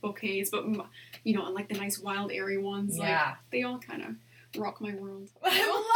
bouquets, 0.00 0.50
but 0.50 0.64
you 1.24 1.34
know, 1.34 1.46
and 1.46 1.54
like 1.54 1.68
the 1.68 1.74
nice 1.78 1.98
wild, 1.98 2.32
airy 2.32 2.58
ones. 2.58 2.98
Like, 2.98 3.08
yeah. 3.08 3.34
they 3.50 3.62
all 3.62 3.78
kind 3.78 4.02
of 4.02 4.10
rock 4.56 4.80
my 4.80 4.94
world. 4.94 5.30
I 5.44 5.66
love 5.66 5.86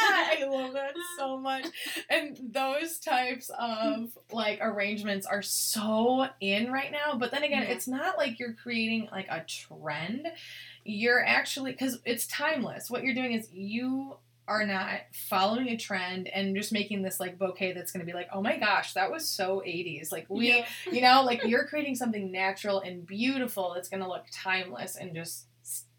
that. 0.00 0.36
I 0.40 0.44
love 0.46 0.72
that 0.74 0.94
so 1.18 1.38
much. 1.38 1.66
And 2.10 2.38
those 2.52 2.98
types 2.98 3.50
of 3.58 4.16
like 4.32 4.58
arrangements 4.60 5.26
are 5.26 5.42
so 5.42 6.26
in 6.40 6.70
right 6.70 6.92
now. 6.92 7.16
But 7.18 7.30
then 7.30 7.42
again, 7.42 7.62
Yeah. 7.62 7.68
it's 7.74 7.88
not 7.88 8.18
like 8.18 8.38
you're 8.38 8.54
creating 8.54 9.08
like 9.10 9.26
a 9.30 9.44
trend. 9.46 10.26
You're 10.84 11.24
actually 11.24 11.72
because 11.72 11.98
it's 12.04 12.26
timeless. 12.26 12.90
What 12.90 13.02
you're 13.04 13.14
doing 13.14 13.32
is 13.32 13.48
you 13.52 14.16
are 14.46 14.66
not 14.66 15.00
following 15.30 15.68
a 15.70 15.76
trend 15.78 16.28
and 16.28 16.54
just 16.54 16.70
making 16.70 17.00
this 17.00 17.18
like 17.18 17.38
bouquet 17.38 17.72
that's 17.72 17.90
going 17.92 18.04
to 18.04 18.06
be 18.06 18.12
like, 18.12 18.28
oh 18.30 18.42
my 18.42 18.58
gosh, 18.58 18.92
that 18.92 19.10
was 19.10 19.26
so 19.26 19.62
80s. 19.66 20.12
Like 20.12 20.26
we, 20.28 20.48
Yeah. 20.48 20.66
you 20.92 21.00
know, 21.00 21.22
like 21.24 21.44
you're 21.44 21.64
creating 21.66 21.94
something 21.94 22.30
natural 22.30 22.80
and 22.80 23.06
beautiful 23.06 23.72
that's 23.74 23.88
going 23.88 24.02
to 24.02 24.08
look 24.08 24.26
timeless 24.30 24.96
and 24.96 25.14
just 25.14 25.46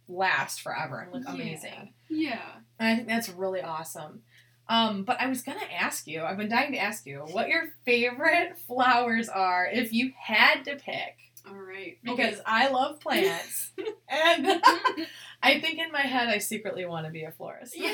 last 0.08 0.62
forever 0.62 1.00
and 1.00 1.14
look 1.14 1.24
amazing. 1.28 1.94
Yeah. 2.10 2.42
And 2.80 2.90
I 2.90 2.96
think 2.96 3.08
that's 3.08 3.30
really 3.30 3.62
awesome. 3.62 4.22
Um, 4.68 5.04
but 5.04 5.22
I 5.22 5.28
was 5.28 5.44
gonna 5.44 5.60
ask 5.80 6.08
you. 6.08 6.24
I've 6.24 6.38
been 6.38 6.50
dying 6.50 6.72
to 6.72 6.80
ask 6.80 7.06
you 7.06 7.20
what 7.32 7.50
your 7.50 7.66
favorite 7.86 8.58
flowers 8.68 9.30
are 9.30 9.70
if 9.72 9.94
you 9.94 10.12
had 10.20 10.64
to 10.66 10.76
pick. 10.76 11.18
All 11.48 11.56
right. 11.56 12.00
Because 12.04 12.42
I 12.46 12.70
love 12.70 13.00
plants, 13.00 13.72
and 14.10 14.48
I 15.44 15.60
think 15.60 15.78
in 15.78 15.92
my 15.92 16.02
head 16.02 16.28
I 16.28 16.40
secretly 16.40 16.86
want 16.86 17.06
to 17.06 17.12
be 17.12 17.24
a 17.24 17.32
florist. 17.32 17.78
Yeah. 17.78 17.94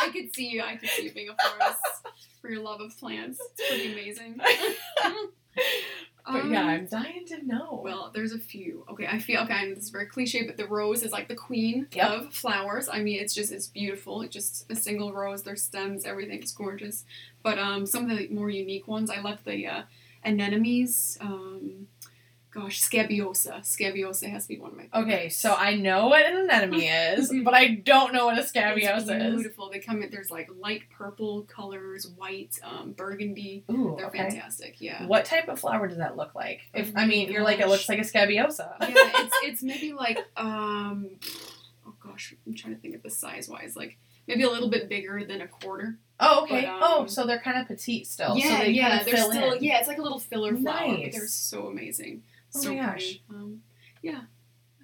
I 0.00 0.10
could 0.12 0.34
see 0.34 0.48
you. 0.48 0.62
I 0.62 0.76
could 0.76 0.88
see 0.88 1.04
you 1.04 1.12
being 1.12 1.28
a 1.30 1.34
florist 1.34 1.80
for 2.40 2.50
your 2.50 2.62
love 2.62 2.80
of 2.80 2.96
plants. 2.98 3.40
It's 3.40 3.68
pretty 3.68 3.92
amazing. 3.92 4.40
But 6.30 6.46
yeah, 6.46 6.62
Um, 6.62 6.68
I'm 6.68 6.86
dying 6.86 7.24
to 7.28 7.46
know. 7.46 7.80
Well, 7.82 8.10
there's 8.14 8.32
a 8.32 8.38
few. 8.38 8.84
Okay, 8.90 9.06
I 9.06 9.18
feel 9.18 9.40
okay. 9.42 9.54
and 9.54 9.76
This 9.76 9.84
is 9.84 9.90
very 9.90 10.06
cliche, 10.06 10.44
but 10.46 10.56
the 10.56 10.66
rose 10.66 11.02
is 11.02 11.10
like 11.10 11.26
the 11.28 11.34
queen 11.34 11.86
Yep. 11.92 12.10
of 12.10 12.34
flowers. 12.34 12.88
I 12.88 13.00
mean, 13.02 13.18
it's 13.20 13.34
just 13.34 13.50
it's 13.50 13.66
beautiful. 13.66 14.22
It's 14.22 14.32
just 14.34 14.70
a 14.70 14.76
single 14.76 15.12
rose. 15.12 15.42
Their 15.42 15.56
stems, 15.56 16.04
everything 16.04 16.28
everything's 16.28 16.52
gorgeous. 16.52 17.04
But 17.42 17.58
um, 17.58 17.86
some 17.86 18.10
of 18.10 18.18
the 18.18 18.28
more 18.28 18.50
unique 18.50 18.86
ones, 18.86 19.10
I 19.10 19.20
love 19.20 19.38
the 19.44 19.66
uh, 19.66 19.82
anemones. 20.24 21.16
Um, 21.20 21.86
gosh, 22.50 22.80
scabiosa. 22.80 23.60
Scabiosa 23.62 24.28
has 24.28 24.44
to 24.44 24.48
be 24.48 24.58
one 24.58 24.70
of 24.72 24.76
my. 24.76 24.88
okay, 25.02 25.28
so 25.28 25.54
I 25.54 25.74
know 25.76 26.06
what 26.08 26.24
an 26.26 26.48
anemone 26.50 26.80
is, 26.80 27.32
but 27.44 27.54
I 27.54 27.68
don't 27.68 28.12
know 28.12 28.26
what 28.26 28.36
a 28.36 28.40
It's 28.40 28.48
scabiosa 28.48 29.16
is. 29.28 29.34
beautiful. 29.34 29.70
They 29.70 29.78
come 29.78 30.02
in. 30.02 30.10
There's 30.10 30.30
like 30.30 30.48
light 30.58 30.82
purple 30.90 31.42
colors, 31.42 32.06
white, 32.16 32.58
um, 32.62 32.92
burgundy. 32.92 33.64
Ooh, 33.70 33.94
They're 33.96 34.06
okay. 34.06 34.18
fantastic. 34.18 34.76
Yeah. 34.80 35.06
What 35.06 35.24
type 35.24 35.48
of 35.48 35.60
flower 35.60 35.86
does 35.88 35.98
that 35.98 36.16
look 36.16 36.34
like? 36.34 36.60
If 36.74 36.88
Oh 36.96 37.00
I 37.00 37.06
mean, 37.06 37.30
you're 37.30 37.42
like 37.44 37.60
it 37.60 37.68
looks 37.68 37.88
like 37.88 37.98
a 37.98 38.04
scabiosa. 38.04 38.76
yeah, 38.80 38.88
it's 38.94 39.36
it's 39.44 39.62
maybe 39.62 39.92
like 39.92 40.18
um 40.36 41.10
oh 41.86 41.94
gosh, 42.02 42.34
I'm 42.46 42.54
trying 42.54 42.74
to 42.74 42.80
think 42.80 42.94
of 42.94 43.02
the 43.02 43.10
size 43.10 43.48
wise, 43.48 43.76
like 43.76 43.98
maybe 44.26 44.42
a 44.42 44.50
little 44.50 44.68
bit 44.70 44.88
bigger 44.88 45.24
than 45.24 45.40
a 45.40 45.48
quarter. 45.48 45.98
Oh, 46.20 46.42
okay. 46.42 46.62
But, 46.62 46.68
um, 46.68 46.78
oh, 46.82 47.06
so 47.06 47.26
they're 47.26 47.38
kind 47.40 47.60
of 47.60 47.68
petite 47.68 48.06
still. 48.06 48.30
so 48.30 48.36
yeah, 48.36 48.58
they 48.64 48.70
yeah, 48.70 48.88
kind 48.88 49.00
of 49.00 49.06
they're 49.06 49.16
still 49.32 49.52
in. 49.52 49.62
yeah, 49.62 49.78
it's 49.78 49.86
like 49.88 49.98
a 49.98 50.02
little 50.02 50.18
filler 50.18 50.56
flower, 50.56 50.96
but 51.02 51.12
they're 51.12 51.28
so 51.28 51.66
amazing. 51.68 52.22
Oh 52.54 52.60
so 52.60 52.74
my 52.74 52.80
gosh. 52.80 52.94
pretty. 52.94 53.22
Um, 53.30 53.62
yeah. 54.02 54.22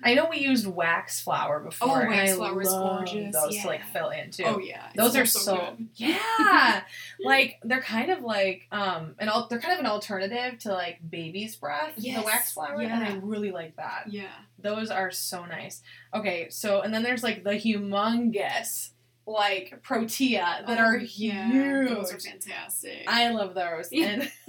I 0.02 0.12
know 0.12 0.28
we 0.28 0.38
used 0.38 0.66
wax 0.66 1.22
flower 1.22 1.60
before. 1.60 2.04
Oh, 2.04 2.10
wax 2.10 2.34
flower 2.34 2.60
is 2.60 2.68
gorgeous, 2.68 3.34
Those 3.34 3.62
to 3.62 3.66
like 3.66 3.84
fill 3.86 4.10
in 4.10 4.30
too. 4.30 4.44
oh 4.44 4.58
yeah, 4.58 4.90
it 4.90 4.96
Those 4.96 5.16
are 5.16 5.24
so, 5.24 5.56
good. 5.78 5.88
yeah, 5.96 6.82
like 7.24 7.58
they're 7.62 7.80
kind 7.80 8.10
of 8.10 8.20
like 8.22 8.66
um 8.70 9.14
an 9.18 9.30
al- 9.30 9.48
they're 9.48 9.60
kind 9.60 9.72
of 9.72 9.80
an 9.80 9.86
alternative 9.86 10.58
to 10.60 10.72
like 10.72 10.98
baby's 11.08 11.56
breath, 11.56 11.94
the 11.96 12.20
wax 12.22 12.52
flower, 12.52 12.82
yeah. 12.82 12.94
and 12.94 13.04
I 13.04 13.16
really 13.24 13.50
like 13.50 13.76
that. 13.76 14.04
Yeah. 14.08 14.26
Those 14.58 14.90
are 14.90 15.10
so 15.10 15.46
nice. 15.46 15.80
Okay, 16.12 16.48
so 16.50 16.82
and 16.82 16.92
then 16.92 17.02
there's 17.02 17.22
like 17.22 17.42
the 17.42 17.52
humongous 17.52 18.90
like 19.26 19.80
protea 19.82 20.64
that 20.66 20.78
Oh, 20.78 20.82
are 20.82 20.96
yeah, 20.98 21.50
huge. 21.50 21.88
Those 21.88 22.12
are 22.12 22.20
fantastic. 22.20 23.04
I 23.08 23.30
love 23.30 23.54
those, 23.54 23.88
and 23.92 24.30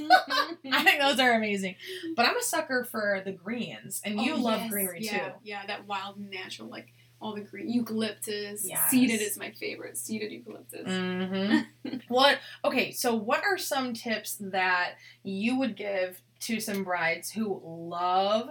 I 0.71 0.83
think 0.83 0.99
those 1.01 1.19
are 1.19 1.33
amazing. 1.33 1.75
But 2.15 2.25
I'm 2.27 2.37
a 2.37 2.41
sucker 2.43 2.83
for 2.83 3.21
the 3.23 3.31
greens, 3.31 4.01
and 4.03 4.19
you 4.21 4.33
Oh, 4.33 4.37
love 4.37 4.61
yes, 4.61 4.71
greenery 4.71 4.99
yeah, 5.01 5.29
too. 5.29 5.33
Yeah, 5.43 5.65
that 5.67 5.87
wild 5.87 6.19
natural 6.19 6.69
like 6.69 6.93
all 7.21 7.33
the 7.33 7.41
green 7.41 7.69
eucalyptus. 7.71 8.67
Yes. 8.67 8.89
Seeded 8.89 9.21
is 9.21 9.37
my 9.37 9.51
favorite. 9.51 9.97
Seeded 9.97 10.31
eucalyptus. 10.31 10.87
Mm-hmm. 10.87 11.97
what? 12.09 12.39
Okay, 12.63 12.91
so 12.91 13.15
what 13.15 13.43
are 13.43 13.57
some 13.57 13.93
tips 13.93 14.35
that 14.41 14.95
you 15.23 15.57
would 15.57 15.75
give 15.77 16.21
to 16.41 16.59
some 16.59 16.83
brides 16.83 17.31
who 17.31 17.61
love 17.63 18.49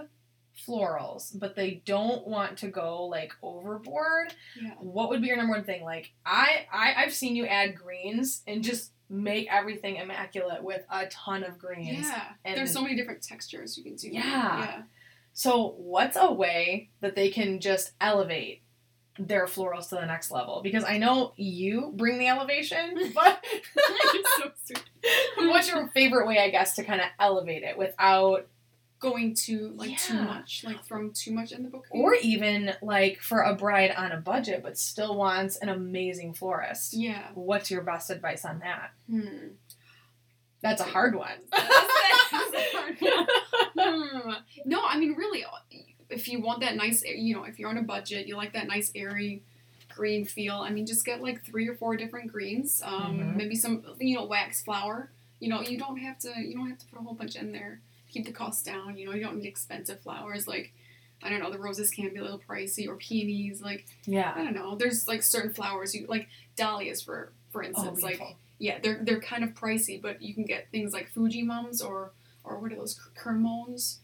florals, 0.67 1.39
but 1.39 1.57
they 1.57 1.83
don't 1.85 2.27
want 2.27 2.59
to 2.59 2.69
go 2.69 3.05
like 3.07 3.33
overboard? 3.43 4.35
Yeah. 4.61 4.71
What 4.79 5.11
would 5.11 5.21
be 5.23 5.29
your 5.29 5.37
number 5.37 5.53
one 5.55 5.65
thing? 5.65 5.83
Like 5.85 6.13
I, 6.25 6.67
I 6.73 6.95
I've 6.99 7.15
seen 7.15 7.37
you 7.37 7.47
add 7.47 7.75
greens 7.77 8.43
and 8.47 8.63
just 8.63 8.93
make 9.11 9.47
everything 9.53 9.97
immaculate 9.97 10.63
with 10.65 10.83
a 10.91 11.07
ton 11.07 11.45
of 11.45 11.59
greens. 11.59 12.07
Yeah. 12.09 12.25
and- 12.45 12.57
There's 12.57 12.73
so 12.73 12.83
many 12.83 12.97
different 12.97 13.23
textures 13.23 13.77
you 13.77 13.85
can 13.85 13.97
do. 13.97 14.09
Yeah. 14.09 14.23
Yeah. 14.23 14.83
So, 15.37 15.75
what's 15.79 16.17
a 16.17 16.33
way 16.33 16.91
that 17.01 17.17
they 17.17 17.29
can 17.29 17.59
just 17.61 17.91
elevate 18.01 18.63
their 19.19 19.47
florals 19.47 19.89
to 19.89 19.97
the 19.97 20.07
next 20.07 20.31
level? 20.31 20.61
Because 20.63 20.85
I 20.85 20.99
know 20.99 21.33
you 21.37 21.93
bring 21.97 22.19
the 22.19 22.29
elevation, 22.29 23.13
but 23.15 23.45
so 24.39 24.75
what's 25.49 25.69
your 25.69 25.89
favorite 25.89 26.27
way, 26.27 26.39
I 26.39 26.51
guess, 26.51 26.77
to 26.77 26.85
kind 26.85 27.01
of 27.01 27.09
elevate 27.19 27.63
it 27.65 27.77
without, 27.77 28.47
Going 29.11 29.35
too 29.35 29.73
like 29.77 29.99
too 29.99 30.15
much, 30.23 30.65
like 30.67 30.83
throwing 30.85 31.13
too 31.13 31.33
much 31.33 31.53
in 31.53 31.63
the 31.63 31.69
bouquet. 31.69 31.89
or 31.91 32.15
even 32.15 32.75
like 32.83 33.21
for 33.21 33.41
a 33.43 33.55
bride 33.55 33.93
on 33.97 34.13
a 34.13 34.17
budget 34.17 34.63
but 34.63 34.79
still 34.79 35.15
wants 35.17 35.57
an 35.57 35.69
amazing 35.69 36.33
florist? 36.35 36.95
yeah. 36.95 37.29
What's 37.35 37.71
your 37.71 37.83
best 37.83 38.11
advice 38.11 38.45
on 38.45 38.61
that? 38.61 38.93
Hmm. 39.11 39.49
That's 40.63 40.81
a 40.81 40.85
hard 40.85 41.15
one. 41.15 41.39
That's 41.53 41.65
a 42.33 42.77
hard 42.77 42.97
one. 43.01 43.27
Hmm. 43.77 44.31
No, 44.65 44.83
I 44.85 44.99
mean 44.99 45.15
really, 45.15 45.45
if 46.09 46.29
you 46.29 46.41
want 46.41 46.61
that 46.61 46.77
nice, 46.77 47.03
you 47.05 47.35
know, 47.35 47.45
if 47.45 47.59
you're 47.59 47.69
on 47.69 47.77
a 47.77 47.83
budget, 47.83 48.27
you 48.27 48.37
like 48.37 48.53
that 48.55 48.67
nice 48.67 48.91
airy 48.95 49.43
green 49.95 50.25
feel. 50.25 50.55
I 50.57 50.71
mean, 50.71 50.87
just 50.87 51.05
get 51.05 51.21
like 51.23 51.45
three 51.45 51.69
or 51.69 51.75
four 51.75 51.97
different 51.97 52.33
greens. 52.33 52.81
Um, 52.85 53.19
Mhm. 53.19 53.37
maybe 53.37 53.55
some, 53.57 53.85
you 54.01 54.15
know, 54.17 54.25
wax 54.25 54.63
flower. 54.63 55.11
You 55.41 55.49
know, 55.51 55.61
you 55.61 55.77
don't 55.77 55.99
have 55.99 56.19
to. 56.21 56.33
You 56.41 56.55
don't 56.55 56.69
have 56.71 56.79
to 56.79 56.87
put 56.87 56.99
a 56.99 57.03
whole 57.03 57.15
bunch 57.15 57.37
in 57.37 57.53
there. 57.53 57.81
Keep 58.15 58.27
the 58.27 58.33
cost 58.33 58.65
down. 58.65 58.97
You 58.97 59.07
know, 59.07 59.13
you 59.15 59.23
don't 59.23 59.37
need 59.37 59.47
expensive 59.49 60.01
flowers 60.01 60.47
like. 60.49 60.73
I 61.23 61.31
don't 61.31 61.41
know. 61.41 61.51
The 61.51 61.59
roses 61.59 61.91
can 61.91 62.13
be 62.13 62.19
a 62.19 62.23
little 62.23 62.41
pricey, 62.47 62.87
or 62.89 62.97
peonies. 62.97 63.63
Like 63.63 63.87
yeah. 64.07 64.33
I 64.37 64.45
don't 64.45 64.55
know. 64.55 64.75
There's 64.77 65.07
like 65.09 65.23
certain 65.23 65.55
flowers 65.55 65.95
you 65.95 66.07
like 66.07 66.29
dahlias 66.57 67.03
for 67.03 67.33
for 67.51 67.63
Oh, 67.63 67.67
instance. 67.67 68.03
like 68.03 68.21
yeah, 68.59 68.79
they're 68.83 69.01
they're 69.03 69.21
kind 69.21 69.43
of 69.45 69.51
pricey, 69.51 70.01
but 70.01 70.21
you 70.23 70.35
can 70.35 70.45
get 70.45 70.71
things 70.71 70.93
like 70.93 71.09
Fuji 71.11 71.43
mums 71.43 71.81
or 71.83 72.13
or 72.45 72.59
what 72.59 72.73
are 72.73 72.77
those 72.77 73.01
Kermones? 73.17 73.99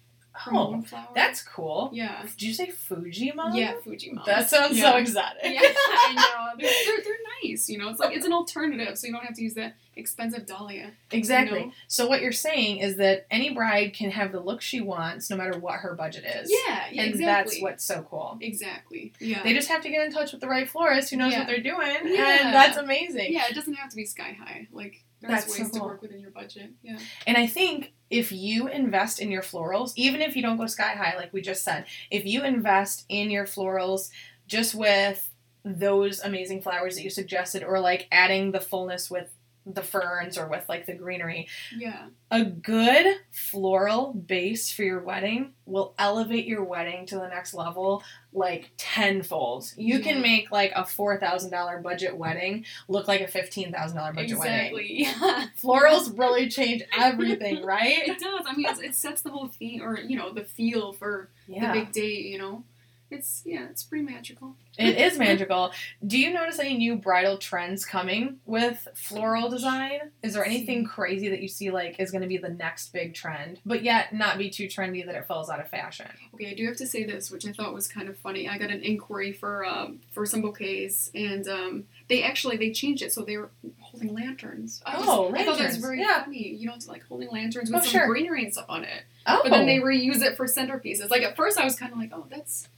Oh, 0.46 0.82
that's 1.14 1.42
cool. 1.42 1.90
yeah, 1.92 2.22
Did 2.22 2.42
you 2.42 2.54
say 2.54 2.70
Fuji 2.70 3.32
mom? 3.34 3.54
yeah, 3.54 3.74
Fuji 3.82 4.12
mums. 4.12 4.26
That 4.26 4.48
sounds 4.48 4.78
yeah. 4.78 4.92
so 4.92 4.96
exotic. 4.96 5.42
yeah, 5.44 5.60
I 5.62 6.12
know. 6.14 6.58
They're, 6.58 6.70
they're, 6.86 7.04
they're 7.04 7.16
nice. 7.50 7.68
You 7.68 7.78
know, 7.78 7.88
it's 7.90 7.98
like 8.00 8.16
it's 8.16 8.24
an 8.24 8.32
alternative, 8.32 8.96
so 8.96 9.06
you 9.06 9.12
don't 9.12 9.24
have 9.24 9.34
to 9.36 9.42
use 9.42 9.54
that 9.54 9.74
expensive 9.96 10.46
dahlia. 10.46 10.92
Exactly. 11.10 11.60
You 11.60 11.66
know? 11.66 11.72
So 11.88 12.06
what 12.06 12.22
you're 12.22 12.32
saying 12.32 12.78
is 12.78 12.96
that 12.96 13.26
any 13.30 13.52
bride 13.52 13.92
can 13.92 14.10
have 14.12 14.32
the 14.32 14.40
look 14.40 14.60
she 14.62 14.80
wants 14.80 15.28
no 15.30 15.36
matter 15.36 15.58
what 15.58 15.80
her 15.80 15.94
budget 15.94 16.24
is. 16.24 16.50
Yeah, 16.50 16.84
yeah, 16.90 17.02
and 17.02 17.10
exactly. 17.14 17.54
that's 17.56 17.62
what's 17.62 17.84
so 17.84 18.06
cool. 18.08 18.38
exactly. 18.40 19.12
Yeah. 19.20 19.42
They 19.42 19.52
just 19.52 19.68
have 19.68 19.82
to 19.82 19.90
get 19.90 20.06
in 20.06 20.12
touch 20.12 20.32
with 20.32 20.40
the 20.40 20.48
right 20.48 20.68
florist 20.68 21.10
who 21.10 21.16
knows 21.16 21.32
Yeah. 21.32 21.40
what 21.40 21.48
they're 21.48 21.60
doing, 21.60 21.96
Yeah. 22.04 22.46
and 22.46 22.54
that's 22.54 22.76
amazing. 22.76 23.32
yeah, 23.32 23.44
it 23.50 23.54
doesn't 23.54 23.74
have 23.74 23.90
to 23.90 23.96
be 23.96 24.04
sky 24.06 24.36
high. 24.40 24.68
Like 24.72 25.04
there's 25.20 25.44
That's 25.44 25.56
so 25.56 25.62
ways 25.62 25.72
to 25.72 25.80
work 25.80 26.02
within 26.02 26.20
your 26.20 26.30
budget. 26.30 26.70
Yeah. 26.82 26.98
And 27.26 27.36
I 27.36 27.46
think 27.46 27.92
if 28.08 28.32
you 28.32 28.68
invest 28.68 29.20
in 29.20 29.30
your 29.30 29.42
florals, 29.42 29.92
even 29.96 30.20
if 30.20 30.34
you 30.34 30.42
don't 30.42 30.56
go 30.56 30.66
sky 30.66 30.92
high, 30.92 31.16
like 31.16 31.32
we 31.32 31.42
just 31.42 31.62
said, 31.62 31.84
if 32.10 32.24
you 32.24 32.42
invest 32.42 33.04
in 33.08 33.30
your 33.30 33.44
florals 33.44 34.10
just 34.46 34.74
with 34.74 35.30
those 35.64 36.20
amazing 36.20 36.62
flowers 36.62 36.96
that 36.96 37.02
you 37.02 37.10
suggested, 37.10 37.62
or 37.62 37.80
like 37.80 38.08
adding 38.10 38.52
the 38.52 38.60
fullness 38.60 39.10
with 39.10 39.30
the 39.66 39.82
ferns 39.82 40.38
or 40.38 40.48
with 40.48 40.68
like 40.68 40.86
the 40.86 40.94
greenery, 40.94 41.46
Yeah. 41.76 42.06
a 42.30 42.44
good 42.44 43.06
floral 43.30 44.12
base 44.14 44.72
for 44.72 44.82
your 44.82 45.00
wedding 45.00 45.52
will 45.66 45.94
elevate 45.98 46.46
your 46.46 46.64
wedding 46.64 47.06
to 47.06 47.16
the 47.16 47.28
next 47.28 47.52
level 47.54 48.02
like 48.32 48.70
tenfold. 48.76 49.72
You 49.76 49.98
Yeah. 49.98 50.02
can 50.04 50.22
make 50.22 50.50
like 50.50 50.72
a 50.74 50.84
four 50.84 51.18
thousand 51.18 51.50
dollar 51.50 51.78
budget 51.78 52.16
wedding 52.16 52.64
look 52.88 53.06
like 53.08 53.20
a 53.20 53.28
fifteen 53.28 53.70
thousand 53.72 53.96
dollar 53.98 54.12
budget 54.12 54.38
wedding. 54.38 54.54
Exactly. 54.76 54.96
Yeah. 55.20 55.46
Florals 55.62 56.18
really 56.18 56.48
change 56.48 56.82
everything, 56.96 57.62
right? 57.64 58.06
It 58.08 58.18
does. 58.18 58.46
I 58.46 58.54
mean, 58.56 58.66
it's, 58.68 58.80
it 58.80 58.94
sets 58.94 59.22
the 59.22 59.30
whole 59.30 59.48
theme, 59.48 59.82
or 59.82 59.98
you 60.00 60.16
know, 60.16 60.32
the 60.32 60.44
feel 60.44 60.92
for 60.92 61.28
Yeah, 61.46 61.72
the 61.72 61.80
big 61.80 61.92
day. 61.92 62.14
You 62.22 62.38
know, 62.38 62.64
it's 63.10 63.42
yeah, 63.44 63.66
it's 63.70 63.82
pretty 63.82 64.04
magical. 64.04 64.54
it 64.78 64.96
is 64.98 65.18
magical. 65.18 65.72
Do 66.06 66.18
you 66.18 66.32
notice 66.32 66.58
any 66.58 66.76
new 66.78 66.96
bridal 66.96 67.36
trends 67.38 67.84
coming 67.84 68.38
with 68.46 68.86
floral 68.94 69.50
design? 69.50 69.98
Is 70.22 70.34
there 70.34 70.44
anything 70.44 70.84
crazy 70.86 71.28
that 71.28 71.40
you 71.40 71.48
see 71.48 71.70
like 71.70 71.98
is 71.98 72.10
going 72.10 72.22
to 72.22 72.28
be 72.28 72.38
the 72.38 72.48
next 72.48 72.92
big 72.92 73.14
trend, 73.14 73.58
but 73.66 73.82
yet 73.82 74.14
not 74.14 74.38
be 74.38 74.48
too 74.50 74.66
trendy 74.66 75.04
that 75.04 75.14
it 75.14 75.26
falls 75.26 75.50
out 75.50 75.60
of 75.60 75.68
fashion? 75.68 76.06
Okay, 76.34 76.50
I 76.50 76.54
do 76.54 76.66
have 76.66 76.76
to 76.78 76.86
say 76.86 77.04
this, 77.04 77.30
which 77.30 77.46
I 77.46 77.52
thought 77.52 77.74
was 77.74 77.88
kind 77.88 78.08
of 78.08 78.16
funny. 78.18 78.48
I 78.48 78.58
got 78.58 78.70
an 78.70 78.82
inquiry 78.82 79.32
for 79.32 79.64
um, 79.66 80.00
for 80.12 80.24
some 80.26 80.40
bouquets, 80.42 81.10
and 81.14 81.46
um, 81.48 81.84
they 82.08 82.22
actually 82.22 82.56
they 82.56 82.70
changed 82.70 83.02
it 83.02 83.12
so 83.12 83.22
they 83.22 83.36
were 83.36 83.50
holding 83.80 84.14
lanterns. 84.14 84.82
I, 84.86 84.94
Oh, 84.98 85.32
I 85.34 85.44
thought 85.44 85.58
that 85.58 85.66
was 85.68 85.76
very 85.78 86.00
yeah. 86.00 86.24
funny. 86.24 86.48
You 86.48 86.68
know, 86.68 86.74
it's 86.74 86.86
like 86.86 87.04
holding 87.06 87.28
lanterns 87.30 87.70
with 87.70 87.80
Oh, 87.80 87.84
some 87.84 87.90
sure. 87.90 88.06
greenery 88.06 88.44
and 88.44 88.52
stuff 88.52 88.66
on 88.68 88.84
it. 88.84 89.02
Oh, 89.26 89.40
But 89.42 89.50
then 89.50 89.66
they 89.66 89.78
reuse 89.78 90.22
it 90.22 90.36
for 90.36 90.46
centerpieces. 90.46 91.10
Like 91.10 91.22
at 91.22 91.36
first, 91.36 91.58
I 91.58 91.64
was 91.64 91.74
kind 91.76 91.92
of 91.92 91.98
like, 91.98 92.10
oh, 92.14 92.26
that's 92.30 92.68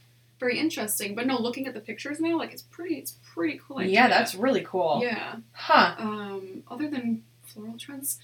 very 0.43 0.59
interesting. 0.59 1.15
But 1.15 1.25
no, 1.25 1.39
looking 1.39 1.67
at 1.67 1.73
the 1.73 1.79
pictures 1.79 2.19
now, 2.19 2.37
like 2.37 2.51
it's 2.51 2.63
pretty, 2.63 2.95
it's 2.95 3.17
pretty 3.33 3.59
cool. 3.65 3.81
yeah, 3.81 4.07
that's 4.09 4.35
really 4.35 4.63
cool. 4.65 4.99
yeah. 5.01 5.35
Huh. 5.53 5.95
Um, 5.97 6.63
other 6.69 6.89
than 6.89 7.23
floral 7.45 7.77
trends, 7.77 8.19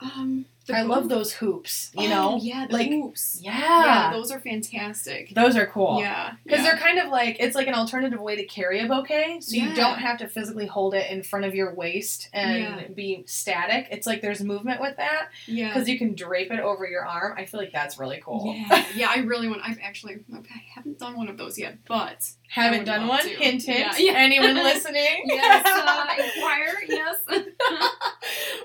Um, 0.00 0.44
I 0.68 0.82
love 0.82 1.08
those 1.08 1.32
hoops. 1.32 1.92
You 1.96 2.06
Oh, 2.06 2.10
know, 2.10 2.38
yeah, 2.42 2.66
the 2.66 2.72
like 2.72 2.88
hoops. 2.88 3.38
yeah, 3.40 3.56
Yeah, 3.56 4.12
those 4.12 4.32
are 4.32 4.40
fantastic. 4.40 5.32
those 5.32 5.56
are 5.56 5.66
cool. 5.66 6.00
Yeah, 6.00 6.32
Because 6.44 6.64
yeah. 6.64 6.70
they're 6.72 6.78
kind 6.80 6.98
of 6.98 7.08
like 7.08 7.36
it's 7.38 7.54
like 7.54 7.68
an 7.68 7.74
alternative 7.74 8.20
way 8.20 8.34
to 8.34 8.44
carry 8.44 8.80
a 8.80 8.86
bouquet, 8.88 9.38
so 9.40 9.54
you 9.56 9.72
don't 9.74 9.98
have 10.00 10.18
to 10.18 10.28
physically 10.28 10.66
hold 10.66 10.94
it 10.94 11.08
in 11.08 11.22
front 11.22 11.44
of 11.44 11.54
your 11.54 11.72
waist 11.74 12.28
and 12.32 12.58
Yeah. 12.80 12.88
be 12.94 13.22
static. 13.26 13.86
It's 13.92 14.08
like 14.08 14.22
there's 14.22 14.42
movement 14.42 14.80
with 14.80 14.96
that 14.96 15.28
yeah. 15.46 15.68
because 15.68 15.88
you 15.88 15.98
can 15.98 16.14
drape 16.16 16.50
it 16.50 16.58
over 16.58 16.84
your 16.86 17.06
arm. 17.06 17.34
I 17.38 17.44
feel 17.46 17.60
like 17.60 17.72
that's 17.72 17.96
really 17.98 18.20
cool. 18.22 18.52
Yeah, 18.56 18.84
yeah, 18.96 19.08
I 19.14 19.18
really 19.20 19.48
want. 19.48 19.62
I've 19.64 19.78
actually, 19.82 20.18
I 20.34 20.42
haven't 20.74 20.98
done 20.98 21.16
one 21.16 21.28
of 21.28 21.38
those 21.38 21.58
yet, 21.60 21.78
but 21.86 22.28
Haven't 22.48 22.84
done 22.84 23.06
one? 23.06 23.22
to. 23.22 23.28
Hint, 23.28 23.62
hint. 23.62 23.78
Yeah, 23.78 23.94
yeah. 23.98 24.12
Anyone 24.18 24.54
listening? 24.64 25.22
yes, 25.26 25.64
uh, 25.64 26.14
inquire. 26.36 26.74
Yes. 26.88 27.16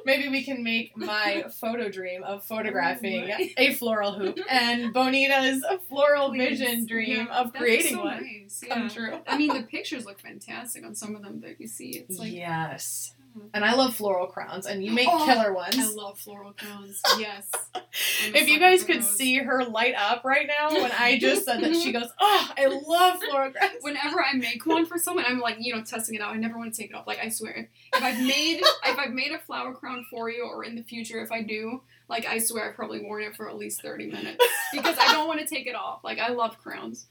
Maybe 0.05 0.29
we 0.29 0.43
can 0.43 0.63
make 0.63 0.95
my 0.97 1.45
photo 1.59 1.89
dream 1.89 2.23
of 2.23 2.39
oh 2.39 2.41
photographing 2.41 3.31
Oh, 3.31 3.45
a 3.57 3.73
floral 3.73 4.13
hoop 4.13 4.37
and 4.49 4.93
Bonita's 4.93 5.63
floral 5.87 6.29
Please. 6.29 6.59
vision 6.59 6.85
dream 6.85 7.27
Yeah, 7.29 7.39
of 7.41 7.53
creating 7.53 7.95
so 7.95 8.03
one 8.03 8.21
nice, 8.23 8.63
come 8.67 8.89
true. 8.89 9.19
I 9.27 9.37
mean, 9.37 9.53
the 9.53 9.63
pictures 9.63 10.05
look 10.05 10.19
fantastic 10.19 10.85
on 10.85 10.95
some 10.95 11.15
of 11.15 11.23
them 11.23 11.41
that 11.41 11.59
you 11.59 11.67
see. 11.67 11.91
It's 11.91 12.17
like 12.19 12.31
yes. 12.33 13.13
Oh, 13.37 13.41
And 13.53 13.63
I 13.65 13.73
love 13.75 13.95
floral 13.95 14.27
crowns, 14.27 14.65
and 14.65 14.83
you 14.83 14.91
make 14.91 15.07
Oh, 15.09 15.25
killer 15.25 15.53
ones. 15.53 15.75
I 15.77 15.87
love 15.93 16.19
floral 16.19 16.53
crowns. 16.53 17.01
Yes. 17.19 17.49
If 18.23 18.47
you 18.47 18.57
guys 18.59 18.83
could 18.85 18.99
those. 19.01 19.09
see 19.17 19.37
her 19.39 19.65
light 19.65 19.95
up 19.95 20.23
right 20.23 20.47
now 20.47 20.71
when 20.81 20.91
I 20.97 21.17
just 21.19 21.43
said 21.43 21.59
that, 21.61 21.75
she 21.75 21.91
goes, 21.91 22.07
"Oh, 22.21 22.51
I 22.57 22.67
love 22.67 23.21
floral 23.21 23.51
crowns." 23.55 23.73
whenever 23.81 24.23
I 24.23 24.33
make 24.33 24.65
one 24.65 24.85
for 24.85 24.97
someone, 24.97 25.25
I'm 25.27 25.39
like, 25.39 25.57
you 25.59 25.75
know, 25.75 25.83
testing 25.83 26.15
it 26.15 26.21
out. 26.21 26.33
I 26.33 26.37
never 26.37 26.57
want 26.57 26.73
to 26.73 26.81
take 26.81 26.91
it 26.91 26.95
off. 26.95 27.05
Like 27.05 27.19
I 27.21 27.27
swear, 27.29 27.51
if, 27.51 27.67
if 27.97 28.01
I've 28.03 28.19
made 28.21 28.61
if 28.85 28.97
I've 28.97 29.11
made 29.11 29.31
a 29.33 29.39
flower 29.39 29.73
crown 29.73 30.05
for 30.09 30.29
you, 30.29 30.43
or 30.45 30.63
in 30.63 30.75
the 30.75 30.83
future 30.83 31.21
if 31.21 31.31
I 31.33 31.41
do, 31.41 31.81
like 32.07 32.25
I 32.25 32.37
swear 32.37 32.69
I've 32.69 32.75
probably 32.75 33.01
worn 33.01 33.23
it 33.23 33.35
for 33.35 33.49
at 33.49 33.57
least 33.57 33.81
thirty 33.81 34.05
minutes 34.05 34.45
because 34.71 34.97
I 34.97 35.11
don't 35.11 35.27
want 35.27 35.41
to 35.41 35.45
take 35.45 35.67
it 35.67 35.75
off. 35.75 36.01
Like 36.03 36.19
I 36.19 36.29
love 36.29 36.57
crowns. 36.59 37.07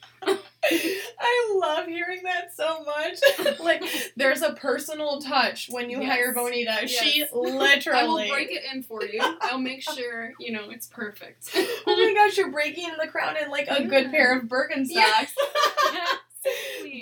I 1.21 1.55
love 1.61 1.87
hearing 1.87 2.23
that 2.25 2.55
so 2.55 2.85
much. 2.85 3.59
like, 3.61 3.83
there's 4.17 4.43
a 4.43 4.53
personal 4.55 5.21
touch 5.21 5.69
when 5.71 5.91
you 5.91 6.01
Yes. 6.01 6.11
hire 6.13 6.35
Bonita. 6.35 6.87
She 6.89 7.25
literally. 7.33 7.89
I 7.99 8.07
will 8.07 8.29
break 8.29 8.51
it 8.51 8.63
in 8.73 8.83
for 8.83 9.05
you. 9.05 9.21
I'll 9.41 9.59
make 9.59 9.83
sure 9.83 10.33
you 10.39 10.53
know 10.53 10.71
it's 10.71 10.87
perfect. 10.87 11.51
oh 11.55 11.85
my 11.87 12.15
gosh, 12.15 12.37
you're 12.39 12.51
breaking 12.51 12.85
in 12.85 12.97
the 13.01 13.09
crown 13.09 13.37
in 13.37 13.51
like 13.51 13.69
a 13.69 13.85
good 13.85 14.11
pair 14.11 14.39
of 14.39 14.45
Birkenstocks. 14.45 14.91
Yeah. 14.93 16.07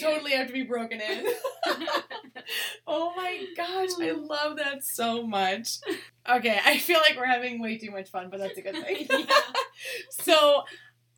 totally 0.00 0.32
have 0.32 0.48
to 0.48 0.52
be 0.52 0.62
broken 0.64 1.00
in. 1.00 1.26
oh 2.86 3.12
my 3.16 3.44
gosh, 3.56 3.90
I 4.00 4.10
love 4.12 4.56
that 4.56 4.82
so 4.84 5.26
much. 5.26 5.78
Okay, 6.28 6.58
I 6.64 6.78
feel 6.78 6.98
like 6.98 7.16
we're 7.16 7.24
having 7.26 7.60
way 7.60 7.78
too 7.78 7.90
much 7.90 8.10
fun, 8.10 8.28
but 8.30 8.38
that's 8.40 8.58
a 8.58 8.62
good 8.62 8.74
thing. 8.84 9.06
Yeah. 9.10 9.24
So, 10.10 10.64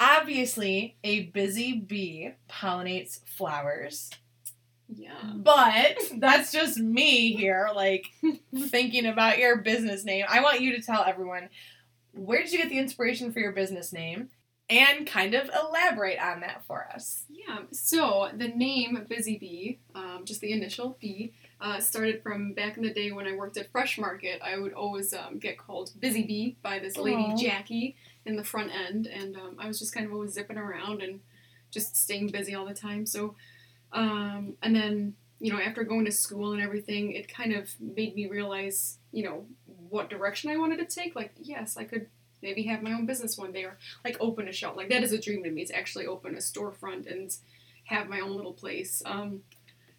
obviously, 0.01 0.97
a 1.05 1.27
busy 1.27 1.75
bee 1.79 2.33
pollinates 2.49 3.21
flowers, 3.29 4.11
yeah. 4.89 5.33
but 5.37 5.99
that's 6.17 6.51
just 6.51 6.79
me 6.79 7.35
here, 7.37 7.69
like 7.75 8.07
thinking 8.57 9.07
about 9.07 9.39
your 9.39 9.59
business 9.59 10.05
name. 10.05 10.25
I 10.29 10.41
want 10.41 10.63
you 10.63 10.75
to 10.75 10.83
tell 10.83 11.05
everyone 11.05 11.51
where 12.13 12.43
did 12.43 12.53
you 12.53 12.59
get 12.59 12.71
the 12.71 12.79
inspiration 12.79 13.33
for 13.33 13.39
your 13.39 13.53
business 13.53 13.93
name 13.93 14.31
and 14.71 15.05
kind 15.05 15.35
of 15.35 15.51
elaborate 15.51 16.21
on 16.21 16.41
that 16.41 16.65
for 16.65 16.89
us. 16.95 17.25
Yeah, 17.29 17.59
so 17.73 18.31
the 18.35 18.49
name 18.49 19.05
Busy 19.09 19.37
Bee, 19.37 19.81
um, 19.97 20.23
just 20.25 20.41
the 20.41 20.53
initial 20.53 20.97
B, 21.01 21.33
uh, 21.61 21.81
started 21.81 22.23
from 22.23 22.53
back 22.53 22.77
in 22.77 22.85
the 22.85 22.95
day 22.95 23.11
when 23.11 23.27
I 23.27 23.35
worked 23.35 23.57
at 23.57 23.71
Fresh 23.73 23.99
Market. 23.99 24.41
I 24.43 24.59
would 24.59 24.73
always 24.73 25.13
um, 25.13 25.39
get 25.39 25.59
called 25.59 25.91
Busy 25.99 26.23
Bee 26.23 26.57
by 26.63 26.79
this 26.79 26.97
lady, 26.97 27.23
Aw. 27.23 27.37
Jackie, 27.37 27.97
in 28.27 28.37
the 28.37 28.45
front 28.45 28.71
end, 28.75 29.07
and 29.07 29.37
um, 29.37 29.57
I 29.59 29.67
was 29.67 29.79
just 29.79 29.95
kind 29.95 30.07
of 30.07 30.13
always 30.13 30.33
zipping 30.33 30.59
around 30.59 31.03
and 31.03 31.21
just 31.71 31.97
staying 31.97 32.29
busy 32.29 32.55
all 32.55 32.67
the 32.67 32.75
time. 32.75 33.07
So, 33.07 33.35
um, 33.93 34.55
and 34.63 34.75
then, 34.75 35.15
you 35.39 35.53
know, 35.53 35.59
after 35.59 35.85
going 35.85 36.05
to 36.05 36.13
school 36.13 36.53
and 36.53 36.61
everything, 36.61 37.13
it 37.13 37.33
kind 37.33 37.55
of 37.55 37.71
made 37.81 38.15
me 38.15 38.27
realize, 38.27 38.99
you 39.13 39.25
know, 39.25 39.47
what 39.89 40.11
direction 40.11 40.51
I 40.51 40.57
wanted 40.57 40.79
to 40.79 40.85
take. 40.85 41.15
Like, 41.17 41.33
yes, 41.41 41.77
I 41.77 41.85
could 41.85 42.09
maybe 42.43 42.63
have 42.65 42.83
my 42.83 42.93
own 42.93 43.07
business 43.07 43.39
one 43.39 43.53
day 43.53 43.65
or 43.65 43.79
like 44.05 44.17
open 44.21 44.49
a 44.49 44.53
shop. 44.53 44.77
Like 44.77 44.89
that 44.89 45.03
is 45.03 45.13
a 45.13 45.21
dream 45.21 45.43
to 45.45 45.51
me 45.51 45.65
to 45.67 45.77
actually 45.77 46.07
open 46.07 46.35
a 46.35 46.39
storefront 46.39 47.11
and 47.11 47.31
have 47.85 48.09
my 48.09 48.21
own 48.21 48.37
little 48.37 48.53
place. 48.53 49.03
Um, 49.05 49.43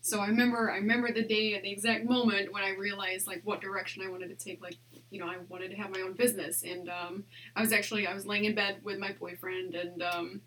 so 0.02 0.20
I 0.20 0.28
remember 0.28 0.72
I 0.72 0.78
remember 0.78 1.12
the 1.12 1.24
day 1.24 1.54
and 1.54 1.64
the 1.64 1.72
exact 1.72 2.06
moment 2.06 2.52
when 2.52 2.64
I 2.64 2.72
realized 2.72 3.28
like 3.28 3.42
what 3.44 3.62
direction 3.62 4.04
I 4.04 4.10
wanted 4.10 4.38
to 4.38 4.46
take. 4.46 4.62
Like 4.62 4.78
you 5.12 5.20
know 5.20 5.28
I 5.28 5.38
wanted 5.48 5.70
to 5.72 5.78
have 5.78 5.92
my 5.92 6.02
own 6.02 6.14
business 6.14 6.64
and 6.64 6.90
um, 6.90 7.24
I 7.56 7.62
was 7.62 7.72
actually 7.72 8.08
I 8.08 8.14
was 8.14 8.26
laying 8.26 8.46
in 8.46 8.56
bed 8.56 8.78
with 8.84 8.98
my 8.98 9.12
boyfriend 9.14 9.76
and 9.76 10.02
um, 10.02 10.42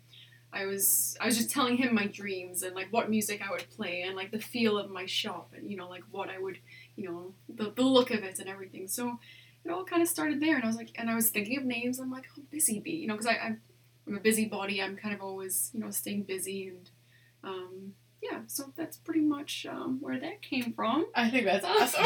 I 0.51 0.65
was 0.65 1.15
I 1.21 1.25
was 1.25 1.37
just 1.37 1.51
telling 1.51 1.77
him 1.77 1.95
my 1.95 2.07
dreams 2.07 2.63
and 2.63 2.75
like 2.75 2.91
what 2.91 3.09
music 3.09 3.41
I 3.47 3.51
would 3.51 3.69
play 3.69 4.01
and 4.01 4.15
like 4.15 4.31
the 4.31 4.39
feel 4.39 4.77
of 4.77 4.91
my 4.91 5.05
shop 5.05 5.53
and 5.55 5.71
you 5.71 5.77
know 5.77 5.87
like 5.87 6.03
what 6.11 6.29
I 6.29 6.37
would 6.37 6.57
you 6.97 7.09
know 7.09 7.33
the, 7.47 7.71
the 7.71 7.81
look 7.81 8.11
of 8.11 8.23
it 8.23 8.39
and 8.39 8.49
everything. 8.49 8.89
So 8.89 9.19
it 9.63 9.71
all 9.71 9.85
kind 9.85 10.01
of 10.01 10.09
started 10.09 10.41
there 10.41 10.55
and 10.55 10.65
I 10.65 10.67
was 10.67 10.75
like 10.75 10.91
and 10.95 11.09
I 11.09 11.15
was 11.15 11.29
thinking 11.29 11.57
of 11.57 11.63
names. 11.63 11.99
I'm 11.99 12.11
like 12.11 12.25
oh 12.37 12.41
busy 12.51 12.79
bee 12.79 12.91
you 12.91 13.07
know 13.07 13.13
because 13.13 13.27
I 13.27 13.37
I'm, 13.37 13.61
I'm 14.05 14.17
a 14.17 14.19
busybody. 14.19 14.81
I'm 14.81 14.97
kind 14.97 15.15
of 15.15 15.21
always 15.21 15.71
you 15.73 15.79
know 15.79 15.91
staying 15.91 16.23
busy 16.23 16.67
and 16.67 16.89
um, 17.41 17.93
yeah. 18.31 18.39
So 18.47 18.71
that's 18.75 18.97
pretty 18.97 19.21
much 19.21 19.65
um, 19.69 19.97
where 20.01 20.19
that 20.19 20.41
came 20.41 20.73
from. 20.73 21.05
I 21.13 21.29
think 21.29 21.45
that's 21.45 21.65
awesome. 21.69 22.05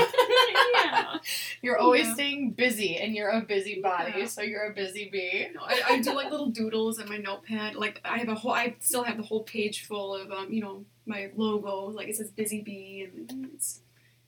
yeah. 0.73 1.17
You're 1.62 1.77
always 1.77 2.08
Yeah. 2.08 2.13
staying 2.13 2.51
busy 2.51 2.97
and 2.97 3.13
you're 3.15 3.29
a 3.29 3.41
busy 3.41 3.82
body, 3.82 4.13
Yeah. 4.17 4.25
so 4.25 4.41
you're 4.41 4.69
a 4.71 4.73
busy 4.73 5.10
bee. 5.12 5.47
No, 5.53 5.62
I, 5.63 5.82
I 5.88 5.99
do 6.01 6.13
like 6.13 6.32
little 6.32 6.47
doodles 6.49 6.99
in 6.99 7.08
my 7.10 7.17
notepad. 7.17 7.75
Like 7.75 8.01
I 8.03 8.17
have 8.17 8.29
a 8.29 8.36
whole, 8.36 8.51
I 8.53 8.75
still 8.79 9.03
have 9.03 9.17
the 9.17 9.23
whole 9.23 9.43
page 9.43 9.86
full 9.86 10.15
of 10.15 10.32
um, 10.32 10.51
you 10.51 10.62
know, 10.62 10.86
my 11.05 11.32
logo. 11.36 11.86
Like 11.89 12.08
it 12.08 12.15
says 12.17 12.32
Busy 12.32 12.62
Bee, 12.62 13.08
and 13.29 13.49
it's 13.53 13.82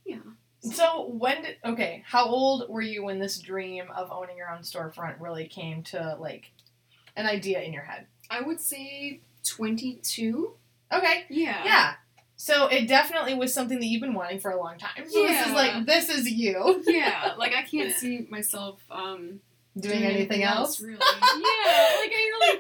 yeah. 0.05 0.19
So 0.61 1.07
when 1.09 1.41
did 1.41 1.55
okay, 1.65 2.03
how 2.05 2.25
old 2.25 2.69
were 2.69 2.81
you 2.83 3.03
when 3.03 3.17
this 3.19 3.39
dream 3.39 3.85
of 3.95 4.11
owning 4.11 4.37
your 4.37 4.49
own 4.51 4.61
storefront 4.61 5.15
really 5.19 5.47
came 5.47 5.81
to 5.83 6.15
like 6.19 6.51
an 7.15 7.25
idea 7.25 7.61
in 7.61 7.73
your 7.73 7.83
head? 7.83 8.05
I 8.29 8.41
would 8.41 8.59
say 8.61 9.21
twenty 9.43 9.95
two. 10.03 10.53
Okay. 10.91 11.25
Yeah. 11.29 11.63
Yeah. 11.63 11.93
So 12.35 12.67
it 12.67 12.87
definitely 12.87 13.35
was 13.35 13.53
something 13.53 13.79
that 13.79 13.85
you've 13.85 14.01
been 14.01 14.15
wanting 14.15 14.39
for 14.39 14.49
a 14.49 14.57
long 14.57 14.77
time. 14.77 15.07
So 15.07 15.27
this 15.27 15.45
is 15.45 15.53
like 15.53 15.85
this 15.85 16.09
is 16.09 16.29
you 16.29 16.83
Yeah. 16.87 17.33
Like 17.37 17.53
I 17.53 17.61
can't 17.61 17.93
see 17.93 18.25
myself 18.29 18.81
um, 18.89 19.41
doing 19.79 20.03
anything 20.03 20.43
else. 20.43 20.81
really. 20.81 20.97
Yeah. 20.97 21.89
Like 21.99 22.11
I 22.11 22.31
really. 22.39 22.59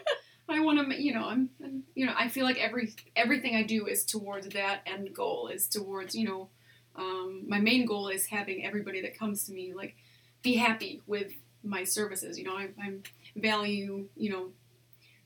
I 0.49 0.59
want 0.59 0.91
to, 0.91 1.01
you 1.01 1.13
know, 1.13 1.29
I'm, 1.29 1.49
I'm, 1.63 1.83
you 1.95 2.05
know, 2.05 2.13
I 2.17 2.27
feel 2.27 2.43
like 2.43 2.59
every 2.59 2.93
everything 3.15 3.55
I 3.55 3.63
do 3.63 3.87
is 3.87 4.03
towards 4.03 4.49
that 4.49 4.81
end 4.85 5.13
goal. 5.13 5.47
Is 5.47 5.67
towards, 5.67 6.13
you 6.13 6.27
know, 6.27 6.49
um, 6.95 7.45
my 7.47 7.59
main 7.59 7.85
goal 7.85 8.09
is 8.09 8.25
having 8.25 8.65
everybody 8.65 9.01
that 9.01 9.17
comes 9.17 9.45
to 9.45 9.53
me 9.53 9.73
like 9.73 9.95
be 10.43 10.55
happy 10.55 11.01
with 11.07 11.31
my 11.63 11.83
services. 11.83 12.37
You 12.37 12.45
know, 12.45 12.55
I, 12.55 12.69
I'm 12.81 13.03
value, 13.35 14.07
you 14.15 14.29
know, 14.29 14.47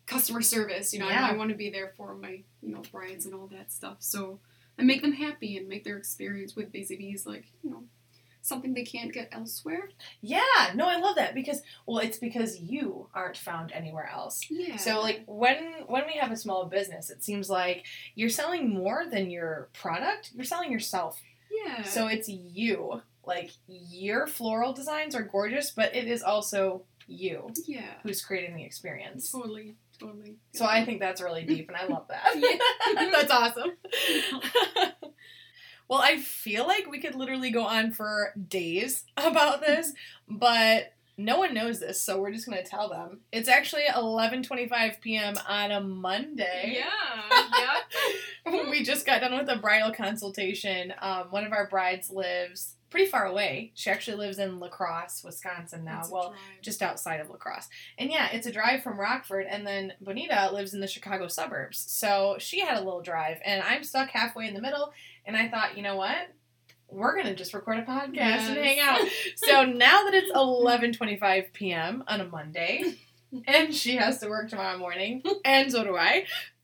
customer 0.05 0.41
service. 0.41 0.93
You 0.93 0.99
know, 0.99 1.09
Yeah. 1.09 1.27
I, 1.27 1.31
I 1.31 1.37
want 1.37 1.49
to 1.49 1.55
be 1.55 1.69
there 1.69 1.93
for 1.97 2.15
my, 2.15 2.43
you 2.61 2.73
know, 2.73 2.81
brides 2.91 3.25
and 3.25 3.33
all 3.35 3.47
that 3.47 3.71
stuff. 3.71 3.97
So 3.99 4.39
I 4.79 4.83
make 4.83 5.01
them 5.01 5.13
happy 5.13 5.57
and 5.57 5.67
make 5.67 5.83
their 5.83 5.97
experience 5.97 6.55
with 6.55 6.71
Busy 6.71 6.95
Bees 6.97 7.25
like, 7.25 7.45
you 7.63 7.69
know, 7.71 7.83
something 8.41 8.73
they 8.75 8.83
can't 8.83 9.11
get 9.11 9.29
elsewhere. 9.31 9.89
Yeah, 10.21 10.71
no, 10.75 10.87
I 10.87 10.97
love 10.99 11.15
that 11.15 11.33
because 11.33 11.61
well, 11.87 11.97
it's 11.97 12.19
because 12.19 12.59
you 12.59 13.07
aren't 13.15 13.37
found 13.37 13.71
anywhere 13.71 14.07
else. 14.13 14.45
Yeah. 14.49 14.75
So 14.75 15.01
like 15.01 15.23
when 15.25 15.57
when 15.87 16.05
we 16.05 16.13
have 16.19 16.31
a 16.31 16.37
small 16.37 16.65
business, 16.65 17.09
it 17.09 17.23
seems 17.23 17.49
like 17.49 17.85
you're 18.13 18.29
selling 18.29 18.69
more 18.69 19.05
than 19.09 19.31
your 19.31 19.69
product. 19.73 20.31
You're 20.35 20.45
selling 20.45 20.71
yourself. 20.71 21.19
yeah. 21.49 21.81
So 21.83 22.07
it's 22.07 22.29
you. 22.29 23.01
Like 23.25 23.49
your 23.67 24.27
floral 24.27 24.73
designs 24.73 25.15
are 25.15 25.23
gorgeous, 25.23 25.71
but 25.71 25.95
it 25.95 26.05
is 26.05 26.21
also 26.21 26.83
you 27.07 27.49
yeah. 27.65 27.93
who's 28.03 28.21
creating 28.23 28.55
the 28.55 28.63
experience. 28.63 29.31
Totally. 29.31 29.75
Totally. 29.99 30.35
So 30.53 30.65
I 30.65 30.85
think 30.85 30.99
that's 30.99 31.21
really 31.21 31.43
deep 31.45 31.69
and 31.69 31.77
I 31.77 31.85
love 31.87 32.07
that. 32.09 32.35
That's 33.11 33.31
awesome. 33.31 33.71
well, 35.87 36.01
I 36.01 36.17
feel 36.17 36.65
like 36.67 36.89
we 36.89 36.99
could 36.99 37.15
literally 37.15 37.51
go 37.51 37.63
on 37.65 37.91
for 37.91 38.33
days 38.47 39.03
about 39.17 39.61
this, 39.61 39.93
but 40.27 40.93
no 41.17 41.37
one 41.37 41.53
knows 41.53 41.79
this, 41.79 42.01
so 42.01 42.19
we're 42.19 42.31
just 42.31 42.45
going 42.45 42.61
to 42.61 42.69
tell 42.69 42.89
them. 42.89 43.21
It's 43.31 43.47
actually 43.47 43.83
11:25 43.83 44.99
p.m. 44.99 45.35
on 45.47 45.71
a 45.71 45.79
Monday. 45.79 46.77
Yeah. 46.77 47.79
Yeah. 48.45 48.69
we 48.69 48.83
just 48.83 49.05
got 49.05 49.21
done 49.21 49.37
with 49.37 49.47
a 49.47 49.55
bridal 49.55 49.93
consultation. 49.93 50.93
Um, 51.01 51.27
one 51.29 51.45
of 51.45 51.53
our 51.53 51.67
brides 51.69 52.09
lives 52.09 52.75
pretty 52.95 53.11
far 53.11 53.25
away. 53.25 53.73
She 53.75 53.89
actually 53.89 54.15
lives 54.15 54.39
in 54.39 54.57
La 54.57 54.69
Crosse, 54.69 55.21
Wisconsin 55.21 55.83
now. 55.83 56.03
A 56.05 56.09
well, 56.09 56.33
just 56.61 56.81
outside 56.81 57.19
of 57.19 57.29
La 57.29 57.35
Crosse. 57.35 57.67
And 57.97 58.09
yeah, 58.09 58.29
it's 58.31 58.47
a 58.47 58.53
drive 58.53 58.83
from 58.83 58.97
Rockford, 58.97 59.47
and 59.49 59.67
then 59.67 59.91
Bonita 59.99 60.49
lives 60.53 60.73
in 60.73 60.79
the 60.79 60.87
Chicago 60.87 61.27
suburbs. 61.27 61.83
So 61.89 62.37
she 62.39 62.61
had 62.61 62.77
a 62.77 62.85
little 62.85 63.01
drive, 63.01 63.39
and 63.43 63.61
I'm 63.63 63.83
stuck 63.83 64.11
halfway 64.11 64.47
in 64.47 64.53
the 64.53 64.61
middle. 64.61 64.93
And 65.25 65.35
I 65.35 65.49
thought, 65.49 65.75
you 65.75 65.83
know 65.83 65.97
what? 65.97 66.29
we're 66.87 67.15
gonna 67.17 67.35
just 67.35 67.53
record 67.55 67.79
a 67.79 67.81
podcast 67.81 68.47
and 68.47 68.57
hang 68.57 68.79
out. 68.79 69.01
So 69.37 69.65
now 69.65 70.03
that 70.03 70.13
it's 70.13 70.31
11:25 70.31 71.51
p.m. 71.51 72.03
on 72.07 72.21
a 72.21 72.25
Monday, 72.25 72.93
and 73.47 73.73
she 73.73 73.95
has 73.95 74.19
to 74.19 74.29
work 74.29 74.49
tomorrow 74.49 74.77
morning, 74.77 75.21
and 75.43 75.69
so 75.69 75.83
do 75.83 75.97
I. 75.97 76.25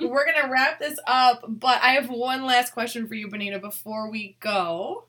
we're 0.00 0.32
gonna 0.32 0.50
wrap 0.50 0.78
this 0.78 0.98
up, 1.06 1.44
but 1.46 1.82
I 1.82 1.94
have 1.94 2.08
one 2.08 2.46
last 2.46 2.72
question 2.72 3.06
for 3.08 3.14
you, 3.14 3.28
Bonita, 3.28 3.58
before 3.58 4.10
we 4.10 4.36
go, 4.40 5.08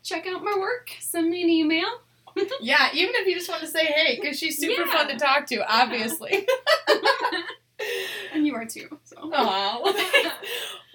check 0.02 0.26
out 0.26 0.42
my 0.44 0.56
work. 0.58 0.90
Send 1.00 1.30
me 1.30 1.42
an 1.42 1.50
email. 1.50 1.86
Yeah, 2.62 2.88
even 2.94 3.14
if 3.16 3.26
you 3.26 3.34
just 3.34 3.50
want 3.50 3.60
to 3.60 3.66
say 3.66 3.84
hey, 3.84 4.18
because 4.18 4.38
she's 4.38 4.56
super 4.58 4.86
Yeah. 4.86 4.92
fun 4.92 5.08
to 5.08 5.16
talk 5.18 5.44
to, 5.48 5.62
obviously. 5.70 6.46
and 8.32 8.46
you 8.46 8.54
are 8.54 8.64
too. 8.64 8.98
So. 9.04 9.16
Aw. 9.32 9.92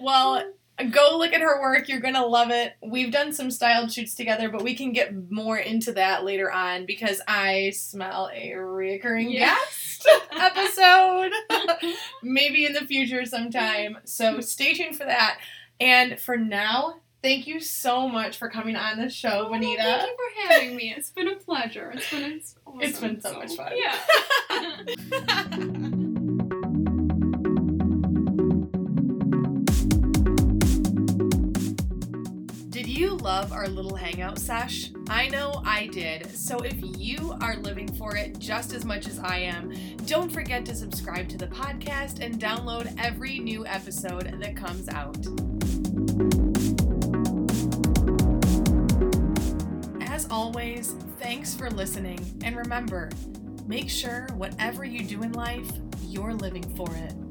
well, 0.00 0.42
go 0.90 1.16
look 1.18 1.32
at 1.32 1.40
her 1.40 1.60
work. 1.60 1.88
You're 1.88 2.00
going 2.00 2.14
to 2.14 2.26
love 2.26 2.50
it. 2.50 2.72
We've 2.82 3.12
done 3.12 3.32
some 3.32 3.50
styled 3.50 3.92
shoots 3.92 4.14
together, 4.14 4.48
but 4.48 4.62
we 4.62 4.74
can 4.74 4.92
get 4.92 5.12
more 5.30 5.56
into 5.58 5.92
that 5.92 6.24
later 6.24 6.50
on 6.50 6.86
because 6.86 7.20
I 7.28 7.70
smell 7.70 8.30
a 8.34 8.52
reoccurring 8.54 9.32
Yeah. 9.32 9.54
guest 9.54 10.08
episode. 10.32 11.32
Maybe 12.22 12.64
in 12.66 12.72
the 12.72 12.80
future 12.86 13.24
sometime. 13.24 13.98
So 14.04 14.40
stay 14.40 14.74
tuned 14.74 14.96
for 14.96 15.04
that. 15.04 15.38
And 15.80 16.18
for 16.18 16.36
now, 16.36 16.96
thank 17.22 17.46
you 17.46 17.60
so 17.60 18.08
much 18.08 18.38
for 18.38 18.48
coming 18.48 18.76
on 18.76 18.98
the 18.98 19.08
show, 19.08 19.46
Oh, 19.46 19.50
Bonita. 19.50 19.82
Thank 19.82 20.08
you 20.08 20.16
for 20.16 20.48
having 20.52 20.76
me. 20.76 20.94
It's 20.96 21.10
been 21.10 21.28
a 21.28 21.36
pleasure. 21.36 21.90
It's 21.94 22.10
been 22.10 22.32
it's, 22.32 22.54
awesome. 22.66 22.80
It's 22.80 23.00
been 23.00 23.20
so 23.20 23.38
much 23.38 23.54
fun. 23.56 23.72
Yeah. 23.76 23.98
Did 32.70 32.86
you 32.86 33.16
love 33.16 33.52
our 33.52 33.66
little 33.68 33.96
hangout 33.96 34.38
sesh? 34.38 34.92
I 35.08 35.28
know 35.28 35.62
I 35.64 35.86
did. 35.88 36.30
So 36.36 36.58
if 36.58 36.76
you 36.80 37.34
are 37.40 37.56
living 37.56 37.92
for 37.94 38.14
it 38.16 38.38
just 38.38 38.72
as 38.72 38.84
much 38.84 39.08
as 39.08 39.18
I 39.18 39.38
am, 39.38 39.72
don't 40.06 40.30
forget 40.30 40.64
to 40.66 40.74
subscribe 40.74 41.28
to 41.30 41.38
the 41.38 41.48
podcast 41.48 42.20
and 42.20 42.38
download 42.40 42.94
every 42.98 43.38
new 43.40 43.66
episode 43.66 44.40
that 44.40 44.56
comes 44.56 44.88
out. 44.88 45.16
Always, 50.48 50.92
thanks 51.18 51.54
for 51.54 51.68
listening. 51.68 52.18
And 52.42 52.56
remember, 52.56 53.10
make 53.66 53.90
sure 53.90 54.28
whatever 54.32 54.82
you 54.82 55.04
do 55.04 55.22
in 55.22 55.32
life, 55.32 55.70
you're 56.06 56.32
living 56.32 56.62
for 56.74 56.88
it. 56.96 57.27